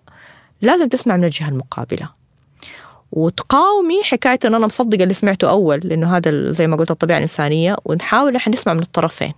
[0.61, 2.20] لازم تسمع من الجهة المقابلة.
[3.11, 7.77] وتقاومي حكاية إن أنا مصدقة اللي سمعته أول لأنه هذا زي ما قلت الطبيعة الإنسانية
[7.85, 9.33] ونحاول إحنا نسمع من الطرفين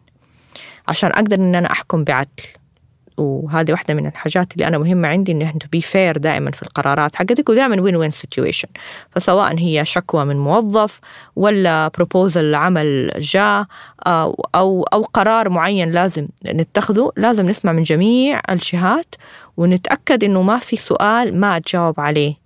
[0.88, 2.30] عشان أقدر إن أنا أحكم بعدل.
[3.18, 7.16] وهذه واحدة من الحاجات اللي أنا مهمة عندي إن إحنا be fair دائما في القرارات
[7.16, 8.68] حقتك ودائما win win situation
[9.12, 11.00] فسواء هي شكوى من موظف
[11.36, 13.66] ولا proposal عمل جاء
[14.08, 19.16] أو, أو أو قرار معين لازم نتخذه لازم نسمع من جميع الجهات
[19.58, 22.43] ونتأكد إنه ما في سؤال ما أتجاوب عليه.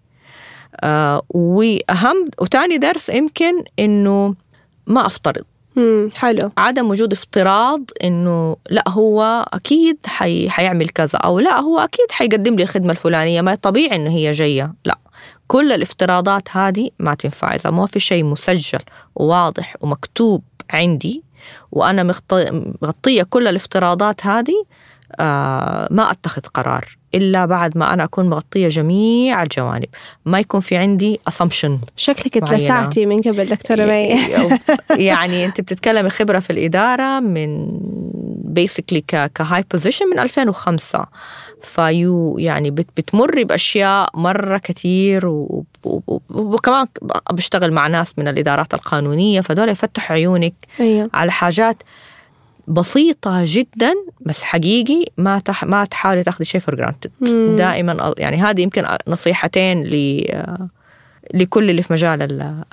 [0.76, 4.36] آه، وأهم وتاني درس يمكن إنه
[4.88, 5.44] ما أفترض.
[6.16, 6.52] حلو.
[6.58, 10.50] عدم وجود افتراض إنه لا هو أكيد حي...
[10.50, 14.74] حيعمل كذا أو لا هو أكيد حيقدم لي الخدمة الفلانية ما طبيعي إنه هي جاية.
[14.86, 14.98] لا
[15.48, 17.56] كل الافتراضات هذه ما تنفع.
[17.56, 18.80] إذا ما في شيء مسجل
[19.16, 21.24] وواضح ومكتوب عندي
[21.72, 22.14] وأنا
[22.82, 24.66] مغطية كل الافتراضات هذه
[25.20, 26.97] آه ما أتخذ قرار.
[27.16, 29.86] إلا بعد ما أنا أكون مغطية جميع الجوانب.
[30.26, 34.20] ما يكون في عندي assumption شكلك اتلسعتي من قبل دكتورة مي.
[35.10, 37.70] يعني أنت بتتكلمي خبرة في الإدارة من
[38.44, 39.02] basically
[39.36, 41.06] ك high position من 2005
[41.62, 45.46] فيو يعني بتمري بأشياء مرة كثير
[46.30, 46.86] وكمان
[47.32, 49.42] بشتغل مع ناس من الإدارات القانونية.
[49.42, 51.10] فدول يفتحوا عيونك أيوه.
[51.14, 51.84] على حاجات
[52.68, 57.12] بسيطة جدا بس حقيقي ما تح ما تحاولي تاخذي شيء for granted
[57.56, 60.26] دائما يعني هذه يمكن نصيحتي ل
[61.34, 62.22] لكل اللي في مجال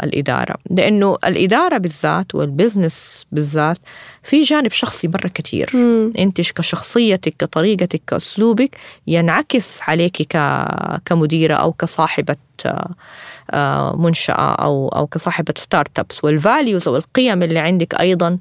[0.03, 0.57] الإدارة.
[0.71, 3.79] لأنه الإدارة بالذات وال business بالذات
[4.23, 5.71] في جانب شخصي مرة كثير
[6.19, 8.77] أنت كشخصيتك كطريقتك كأسلوبك
[9.07, 10.39] ينعكس عليك
[11.05, 12.37] كمديرة أو كصاحبة
[13.51, 18.39] آه، منشأة أو أو كصاحبة startups وال values أو القيم اللي عندك أيضا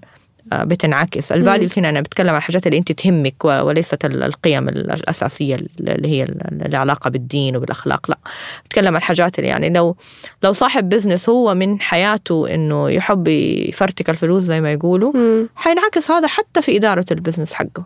[0.53, 1.31] بتنعكس.
[1.31, 6.23] ال values هنا أنا بتكلم عن الحاجات اللي أنت تهمك وليست القيم الأساسية اللي هي
[6.65, 8.09] العلاقة بالدين وبالأخلاق.
[8.09, 8.17] لا
[8.65, 9.95] بتكلم عن الحاجات اللي يعني لو
[10.43, 15.13] لو صاحب business هو من حياته إنه يحب يفرتك الفلوس زي ما يقولوا
[15.55, 17.83] حينعكس هذا حتى في إدارة ال business حقه.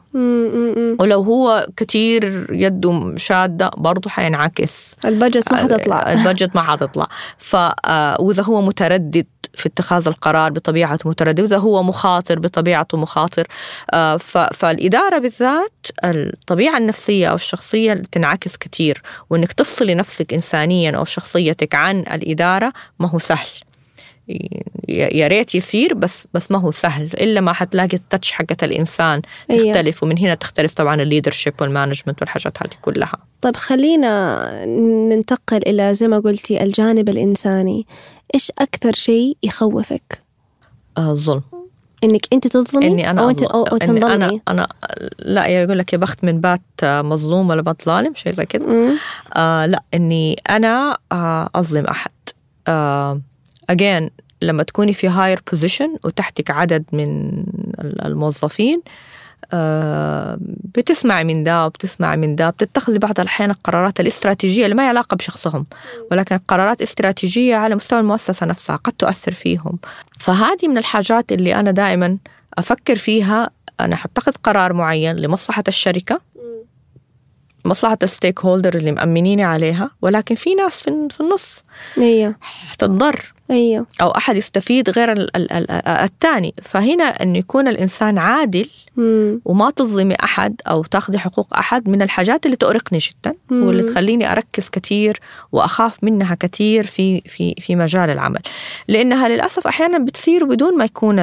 [1.00, 4.96] ولو هو كتير يده شادة برضه حينعكس.
[5.06, 10.08] ال budget ما حتطلع ال budget ما حتطلع ف آه، وإذا هو متردد في اتخاذ
[10.08, 13.48] القرار بطبيعته متردد وإذا هو مخاطر بطبيعته مخاطر.
[13.94, 14.18] آه،
[14.54, 22.00] فالإدارة بالذات الطبيعة النفسية أو الشخصية تنعكس كثير وإنك تفصلي نفسك إنسانيا أو شخصيتك عن
[22.00, 23.48] الإدارة ما هو سهل.
[24.90, 27.06] يا ريت يصير بس بس ما هو سهل.
[27.06, 29.74] إلا ما حتلاقي ال touch حقت الإنسان أيوة.
[29.74, 33.18] تختلف ومن هنا تختلف طبعا ال leadership وال management والحاجات هذه كلها.
[33.42, 34.66] طيب خلينا
[35.10, 37.88] ننتقل إلى زي ما قلتي الجانب الإنساني.
[38.36, 40.24] إيش أكثر شيء يخوفك؟
[40.98, 41.44] آه، الظلم.
[42.04, 44.68] إنك أنت تظلمي؟ إني أنا أو انت أو, أو تنظلمي أنا أنا
[45.20, 48.66] لا يقول لك يا بخت من بات مظلوم ولا بات ظالم شيء زي كذا.
[49.36, 52.12] آه لا إني أنا آه أظلم أحد.
[52.68, 53.22] آه
[53.72, 54.10] again
[54.42, 57.32] لما تكوني في هاير بوزيشن وتحتك عدد من
[57.80, 58.92] الموظفين آه،
[60.76, 65.66] بتسمعي من ده وبتسمعي من ده بتتخذي بعض الأحيان القرارات الاستراتيجية اللي ما علاقة بشخصهم.
[66.12, 69.80] ولكن قرارات استراتيجية على مستوى المؤسسة نفسها قد تؤثر فيهم.
[70.20, 72.18] فهذه من الحاجات اللي أنا دائما
[72.58, 73.50] أفكر فيها.
[73.80, 76.22] أنا حتخذ قرار معين لمصلحة الشركة
[77.66, 79.92] مصلحة الستيك هولدر اللي مأمنيني عليها.
[80.02, 81.64] ولكن في ناس في النص.
[81.98, 85.30] أيوه حتتضر أيوه أو أحد يستفيد غير
[85.88, 89.42] الثاني فهنا انه يكون الإنسان عادل مم.
[89.46, 93.64] وما تظلمي أحد أو تاخذي حقوق أحد من الحاجات اللي تؤرقني جدا مم.
[93.64, 95.20] واللي تخليني أركز كثير
[95.52, 98.40] وأخاف منها كثير في في في مجال العمل
[98.88, 101.20] لأنها للأسف أحيانا بتصير بدون ما يكون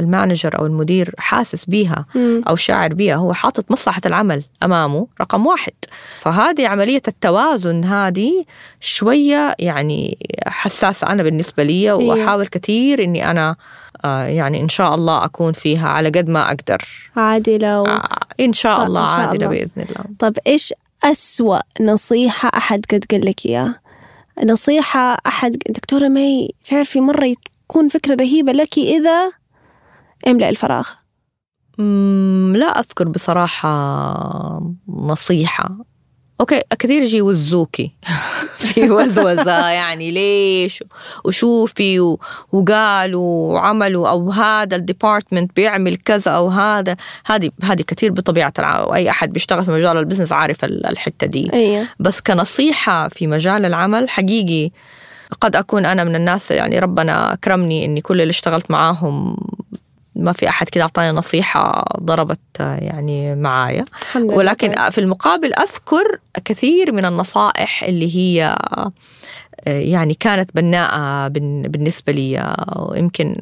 [0.00, 2.42] المانجر أو المدير حاسس بيها مم.
[2.48, 5.72] أو شاعر بيها هو حاطط مصلحة العمل أمامه رقم واحد
[6.18, 8.44] فهذه عملية التوازن هذه
[8.80, 11.92] شوية يعني حساسه أنا بالنسبة لي.
[11.92, 13.56] وأحاول كثير إني أنا
[14.04, 17.86] آه، يعني إن شاء الله أكون فيها على قد ما أقدر عادلة و...
[17.86, 19.48] آه، إن شاء الله إن شاء عادلة الله.
[19.48, 20.74] بإذن الله طب إيش
[21.04, 23.74] أسوأ نصيحة أحد قد قال لك إياه
[24.44, 27.34] نصيحة أحد دكتورة مي تعرفي مرة
[27.68, 29.32] تكون فكرة رهيبة لك إذا
[30.28, 30.88] املأ الفراغ
[32.52, 33.70] لا أذكر بصراحة
[34.88, 35.76] نصيحة
[36.40, 37.92] أوكي كثير يجي يوزوكي.
[38.58, 40.84] في وزوزة يعني ليش؟
[41.24, 42.16] وشوفي
[42.52, 46.96] وقالوا وعملوا أو هذا الديبارتمنت بيعمل كذا أو هذا.
[47.26, 48.52] هذه هذه كثير بطبيعة
[48.94, 51.50] أي أحد بيشتغل في مجال البزنس عارف الحتة دي.
[51.52, 51.88] أيه.
[51.98, 54.70] بس كنصيحة في مجال العمل حقيقي
[55.40, 59.36] قد أكون أنا من الناس يعني ربنا اكرمني إني كل اللي اشتغلت معاهم
[60.16, 63.84] ما في أحد كده أعطاني نصيحة ضربت يعني معايا.
[64.36, 68.56] ولكن في المقابل أذكر كثير من النصائح اللي هي
[69.66, 72.54] يعني كانت بناءة بالنسبة لي
[72.94, 73.36] يمكن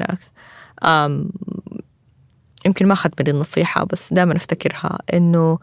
[2.67, 5.59] يمكن ما أخذت بدي النصيحة بس دائما أفتكرها إنه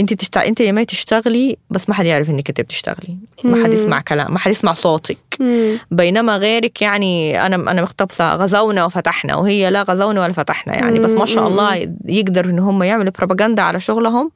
[0.00, 3.16] أنت تشتغل أنت يا ما تشتغلي بس ما حد يعرف إنك أنت بتشتغلي.
[3.44, 5.18] ما حد يسمع كلام ما حد يسمع صوتك.
[5.40, 5.78] مم.
[5.90, 10.98] بينما غيرك يعني أنا أنا مقتبسة غزونا وفتحنا وهي لا غزونا ولا فتحنا يعني.
[10.98, 14.30] بس ما شاء الله يقدروا إن هم يعملوا بروباغندا على شغلهم.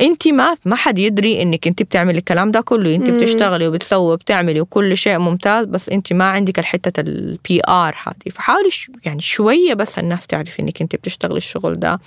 [0.00, 2.94] انت ما ما حد يدري انك انت بتعملي الكلام ده كله.
[2.94, 3.10] انت.
[3.10, 8.30] بتشتغلي وبتسوي وبتعملي وكل شيء ممتاز بس انت ما عندك الحتة ال PR هذه.
[8.30, 8.68] فحاولي
[9.04, 12.00] يعني شوية بس الناس تعرف انك انت بتشتغلي الشغل ده.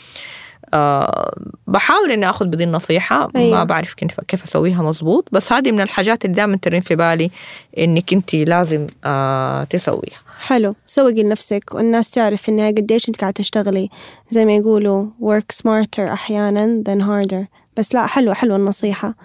[0.73, 1.33] أه
[1.67, 3.31] بحاول اني آخذ بدي النصيحة.
[3.35, 3.57] أيوة.
[3.57, 7.31] ما بعرف كيف كيف أسويها مزبوط بس هذه من الحاجات اللي دائما ترين في بالي
[7.77, 10.21] انك انت لازم أه تسويها.
[10.39, 10.75] حلو.
[10.85, 11.63] سوقي لنفسك.
[11.73, 13.89] والناس تعرف إنها قديش أنت قاعدة تشتغلي.
[14.29, 17.62] زي ما يقولوا work smarter أحيانا than harder.
[17.77, 19.15] بس لا حلوة حلوة النصيحة.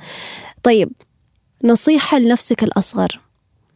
[0.63, 0.91] طيب
[1.65, 3.21] نصيحة لنفسك الأصغر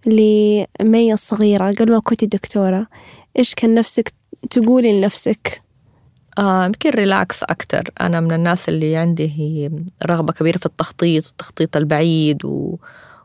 [0.07, 2.87] لمي الصغيرة قبل ما كنتي دكتورة
[3.39, 4.13] إيش كان نفسك
[4.51, 5.63] تقولي لنفسك؟
[6.39, 7.91] آه، يمكن ريلاكس أكتر.
[8.01, 9.71] أنا من الناس اللي عندي هي
[10.07, 12.77] رغبة كبيرة في التخطيط التخطيط البعيد و...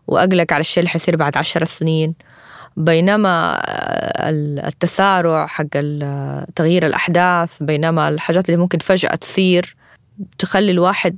[0.08, 2.14] وأقلق على الشيء اللي حيصير بعد عشر سنين.
[2.78, 4.30] بينما آه،
[4.68, 5.68] التسارع حق
[6.56, 9.76] تغيير الأحداث بينما الحاجات اللي ممكن فجأة تصير
[10.38, 11.18] تخلي الواحد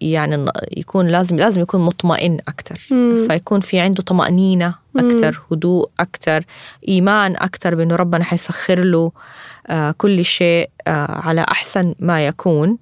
[0.00, 0.44] يعني
[0.76, 3.26] يكون لازم لازم يكون مطمئن أكتر مم.
[3.28, 6.44] فيكون في عنده طمأنينة أكتر هدوء أكتر
[6.88, 9.12] إيمان أكتر بأنه ربنا حيسخر له
[9.66, 12.78] آه، كل شيء آه، على أحسن ما يكون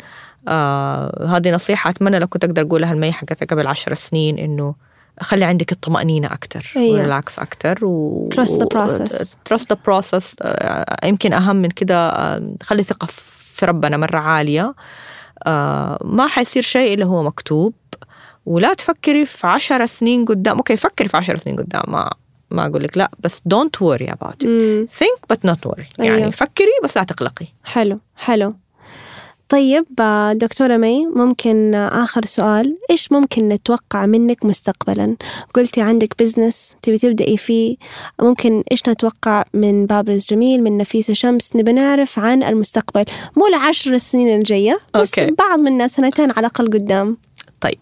[0.48, 4.74] آه، هذه نصيحة أتمنى لو كنت أقدر أقولها المي حقتها قبل عشر سنين إنه
[5.20, 6.98] خلي عندك الطمأنينة أكتر أيوة.
[6.98, 9.36] وريلاكس أكتر و Trust the process.
[9.50, 14.62] trust the process آه، يمكن أهم من كده آه، خلي ثقة في ربنا مرة عالية
[14.62, 14.74] آه،
[16.04, 17.74] ما حيصير شيء إلا هو مكتوب.
[18.46, 20.56] ولا تفكري في عشر سنين قدام.
[20.56, 21.82] okay فكري في عشر سنين قدام.
[21.88, 22.10] ما
[22.50, 23.42] ما أقول لك لا بس
[24.42, 24.44] it.
[24.44, 24.86] مم.
[24.90, 25.86] think but not worry.
[26.00, 26.18] أيوة.
[26.18, 27.46] يعني فكري بس لا تقلقي.
[27.64, 28.54] حلو حلو.
[29.52, 32.76] طيب آه، دكتورة مي ممكن آه، آخر سؤال.
[32.90, 35.16] إيش ممكن نتوقع منك مستقبلا؟
[35.54, 37.76] قلتي عندك business تبي تبدأي فيه.
[38.20, 43.04] ممكن إيش نتوقع من باب رزق جميل من نفيسة شمس؟ نبي نعرف عن المستقبل.
[43.36, 45.34] مو العشر السنين الجاية بس okay.
[45.34, 47.16] بعض منا سنتين على الأقل قدام.
[47.60, 47.78] طيب.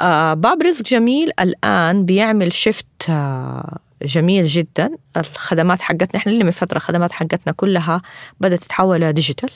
[0.00, 4.90] آه باب رزق جميل الآن بيعمل شفت آه جميل جدا.
[5.16, 8.02] الخدمات حقتنا إحنا اللي من فترة الخدمات حقتنا كلها
[8.40, 9.50] بدأت تتحول digital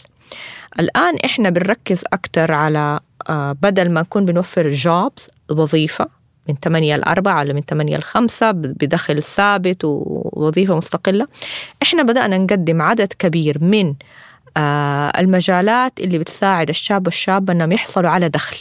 [0.79, 6.09] الآن إحنا بنركز أكتر على آه بدل ما نكون بنوفر jobs وظيفة
[6.49, 11.27] من 8 ل 4 ولا من 8 ل 5 بدخل ثابت ووظيفة مستقلة
[11.83, 13.95] إحنا بدأنا نقدم عدد كبير من
[14.57, 18.57] آه المجالات اللي بتساعد الشاب والشابة إنهم يحصلوا على دخل.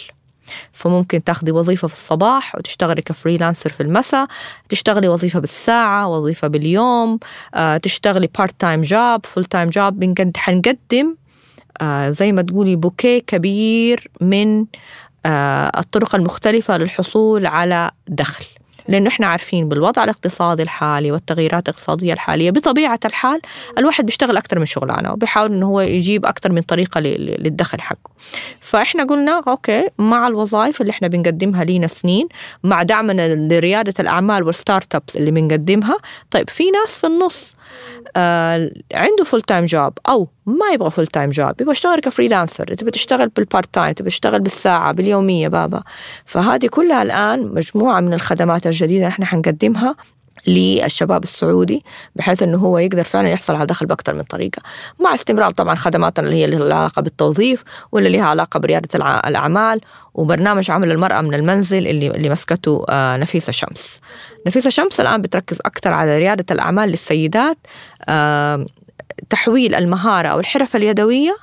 [0.72, 4.28] فممكن تاخدي وظيفة في الصباح وتشتغلي ك freelancer في المساء
[4.70, 7.20] تشتغلي وظيفة بالساعة وظيفة باليوم
[7.56, 11.16] آه، تشتغلي part-time job full-time بنقد حنقدم
[12.10, 14.66] زي ما تقولي بوكيه كبير من
[15.26, 18.46] آه، الطرق المختلفة للحصول على دخل.
[18.88, 23.42] لأنه إحنا عارفين بالوضع الاقتصادي الحالي والتغييرات الاقتصادية الحالية بطبيعة الحال
[23.78, 28.12] الواحد بيشتغل أكثر من شغلانة وبيحاول إنه هو يجيب أكثر من طريقة للدخل حقه.
[28.60, 32.28] فإحنا قلنا okay مع الوظائف اللي إحنا بنقدمها لينا سنين
[32.64, 35.98] مع دعمنا لريادة الأعمال وال startups اللي بنقدمها
[36.32, 37.56] طيب في ناس في النص
[38.16, 43.30] آه عنده full-time job أو ما يبغى full-time job يبغى يشتغل ك freelancer تبغى تشتغل
[43.30, 45.84] بال part-time تبغى تشتغل بالساعة باليومية بابا.
[46.26, 49.96] فهذه كلها الآن مجموعة من الخدمات الجديدة اللي إحنا حنقدمها
[50.48, 51.84] للشباب السعودي
[52.16, 54.62] بحيث إنه هو يقدر فعلا يحصل على دخل بأكثر من طريقة.
[55.00, 58.90] مع استمرار طبعا خدماتنا اللي هي اللي لها علاقة بالتوظيف واللي لها علاقة بريادة
[59.28, 59.82] الأعمال
[60.14, 64.02] وبرنامج عمل المرأة من المنزل اللي اللي مسكته آه، نفيسة شمس.
[64.48, 67.58] نفيسة شمس الآن بتركز أكثر على ريادة الأعمال للسيدات
[68.10, 68.66] آه،
[69.30, 71.38] تحويل المهارة أو الحرف اليدوية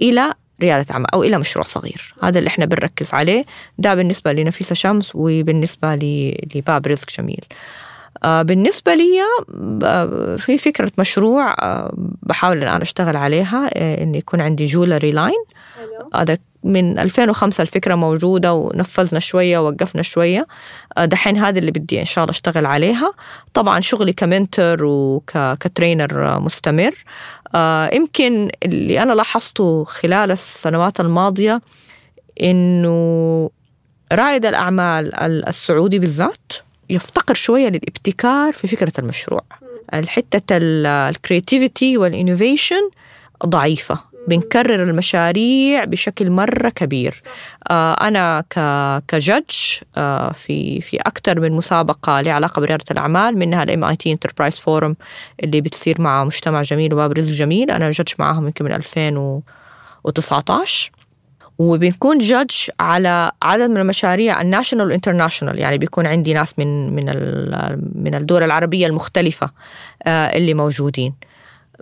[0.00, 2.14] إلى ريادة أعمال أو إلى مشروع صغير.
[2.22, 3.44] هذا اللي إحنا بنركز عليه.
[3.78, 5.94] ده بالنسبة لنفيسة شمس وبالنسبة
[6.54, 7.44] لباب رزق جميل.
[8.24, 9.20] بالنسبة لي
[9.84, 11.92] آه، في فكرة مشروع آه،
[12.22, 15.44] بحاول الآن أشتغل عليها آه، إن يكون عندي jewelry line
[16.14, 20.46] هذا من 2005 الفكرة موجودة ونفذنا شوية ووقفنا شوية.
[20.98, 23.12] آه، دحين هذه اللي بدي إن شاء الله أشتغل عليها.
[23.54, 27.04] طبعا شغلي ك mentor وك trainer مستمر.
[27.54, 31.60] آه، يمكن اللي أنا لاحظته خلال السنوات الماضية
[32.42, 33.50] إنه
[34.12, 35.14] رائد الأعمال
[35.48, 36.52] السعودي بالذات
[36.90, 39.44] يفتقر شوية للابتكار في فكرة المشروع.
[39.94, 42.90] الحتة ال creativity وال innovation
[43.46, 44.10] ضعيفة.
[44.28, 47.14] بنكرر المشاريع بشكل مرة كبير.
[47.70, 48.44] آه أنا
[49.08, 49.56] ك judge
[49.96, 54.96] آه في في أكثر من مسابقة لها علاقة بريادة الأعمال منها ال MIT Enterprise Forum
[55.44, 57.70] اللي بتصير مع مجتمع جميل وباب رزق جميل.
[57.70, 60.90] أنا judge معاهم يمكن من 2019
[61.60, 66.94] وبنكون judge على عدد من المشاريع ال national وال international يعني بيكون عندي ناس من
[66.94, 67.04] من
[67.94, 69.50] من الدول العربية المختلفة
[70.02, 71.14] آه، اللي موجودين.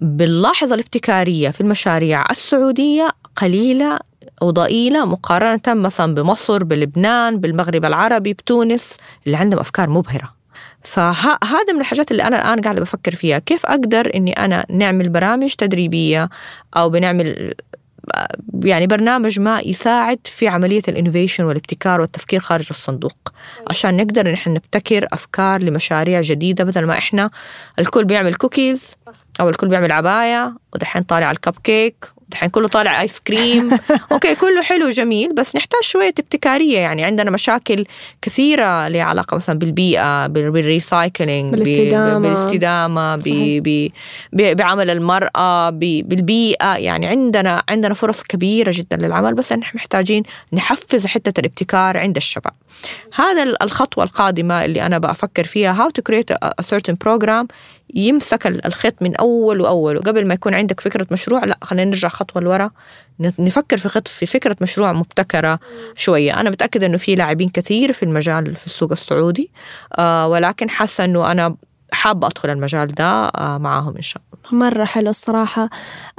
[0.03, 3.99] بنلاحظ الابتكارية في المشاريع السعودية قليلة
[4.43, 10.35] وضئيلة مقارنة مثلا بمصر بلبنان بالمغرب العربي بتونس اللي عندهم أفكار مبهرة.
[10.83, 13.39] فهذا من الحاجات اللي أنا الآن قاعدة بفكر فيها.
[13.39, 16.29] كيف أقدر أني أنا نعمل برامج تدريبية
[16.77, 17.55] أو بنعمل
[18.65, 23.33] يعني برنامج ما يساعد في عملية ال innovation والابتكار والتفكير خارج الصندوق.
[23.71, 27.31] عشان نقدر نحن نبتكر أفكار لمشاريع جديدة بدل ما إحنا.
[27.79, 28.97] الكل بيعمل كوكيز
[29.41, 33.71] أو الكل بيعمل عباية ودحين طالع الكب كيك دحين كله طالع ice cream
[34.13, 36.79] okay كله حلو جميل بس نحتاج شوية ابتكارية.
[36.79, 37.85] يعني عندنا مشاكل
[38.23, 42.19] كثيرة لها علاقة مثلا بالبيئة بالريسايكلينج بالاستدامة.
[42.19, 43.23] بالاستدامة ب-
[43.63, 43.91] ب-
[44.33, 46.75] ب- بعمل المرأة بالبيئة.
[46.77, 50.23] يعني عندنا عندنا فرص كبيرة جدا للعمل بس نحن محتاجين
[50.53, 52.53] نحفز حتة الابتكار عند الشباب.
[53.15, 57.47] هذا ال- الخطوة القادمة اللي أنا بفكر فيها how to create a, a certain program
[57.95, 59.97] يمسك ال- الخيط من أول وأول.
[59.97, 62.71] وقبل ما يكون عندك فكرة مشروع لا خلينا نرجع خطوة لورا.
[63.39, 65.59] نفكر في خط في فكرة مشروع مبتكرة
[65.97, 66.41] شوية.
[66.41, 69.51] أنا متأكدة إنه في لاعبين كثير في المجال في السوق السعودي
[69.99, 71.57] آه ولكن حاسة إنه أنا
[71.93, 74.28] حابة أدخل المجال ده آه معاهم إن شاء الله.
[74.53, 75.71] مرة حلو الصراحة.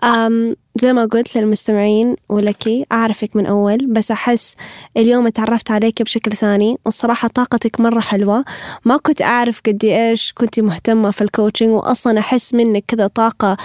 [0.03, 4.55] أم زي ما قلت للمستمعين ولك أعرفك من أول بس أحس
[4.97, 8.45] اليوم تعرفت عليك بشكل ثاني والصراحة طاقتك مرة حلوة.
[8.85, 13.57] ما كنت أعرف قد إيش كنت مهتمة في الكوتشنج وأصلا أحس منك كذا طاقة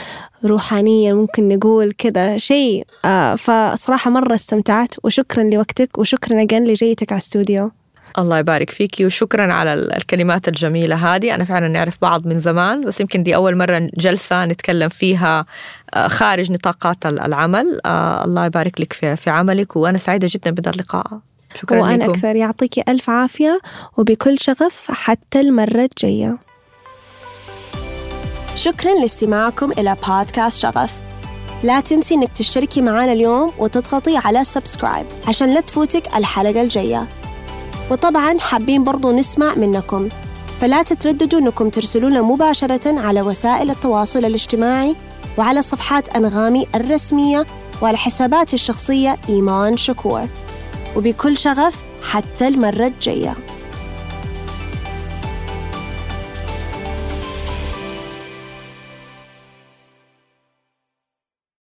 [0.44, 2.86] روحانية ممكن نقول كذا شيء.
[3.04, 7.70] آه فصراحة مرة استمتعت وشكرا لوقتك وشكرا أجن لجيتك على الاستوديو
[8.18, 11.34] الله يبارك فيكي وشكرا على ال- الكلمات الجميلة هذه.
[11.34, 15.46] أنا فعلا نعرف بعض من زمان بس يمكن دي أول مرة جلسة نتكلم فيها
[15.94, 17.80] آه، خارج نطاقات ال- العمل.
[17.86, 19.76] آه، الله يبارك لك في, في عملك.
[19.76, 21.06] وأنا سعيدة جدا بهذا اللقاء.
[21.60, 22.10] شكرا وأنا لكم.
[22.12, 22.36] أكثر.
[22.36, 23.60] يعطيكي ألف عافية
[23.98, 26.38] وبكل شغف حتى المرة الجاية.
[28.56, 30.92] شكرا لاستماعكم إلى بودكاست شغف.
[31.62, 37.08] لا تنسي إنك تشتركي معنا اليوم وتضغطي على سبسكرايب عشان لا تفوتك الحلقة الجاية.
[37.90, 40.08] وطبعا حابين برضو نسمع منكم.
[40.60, 44.96] فلا تترددوا إنكم ترسلونا مباشرة على وسائل التواصل الاجتماعي
[45.38, 47.46] وعلى صفحات أنغامي الرسمية
[47.82, 50.28] وعلى حساباتي الشخصية إيمان شكور.
[50.96, 53.36] وبكل شغف حتى المرة الجاية.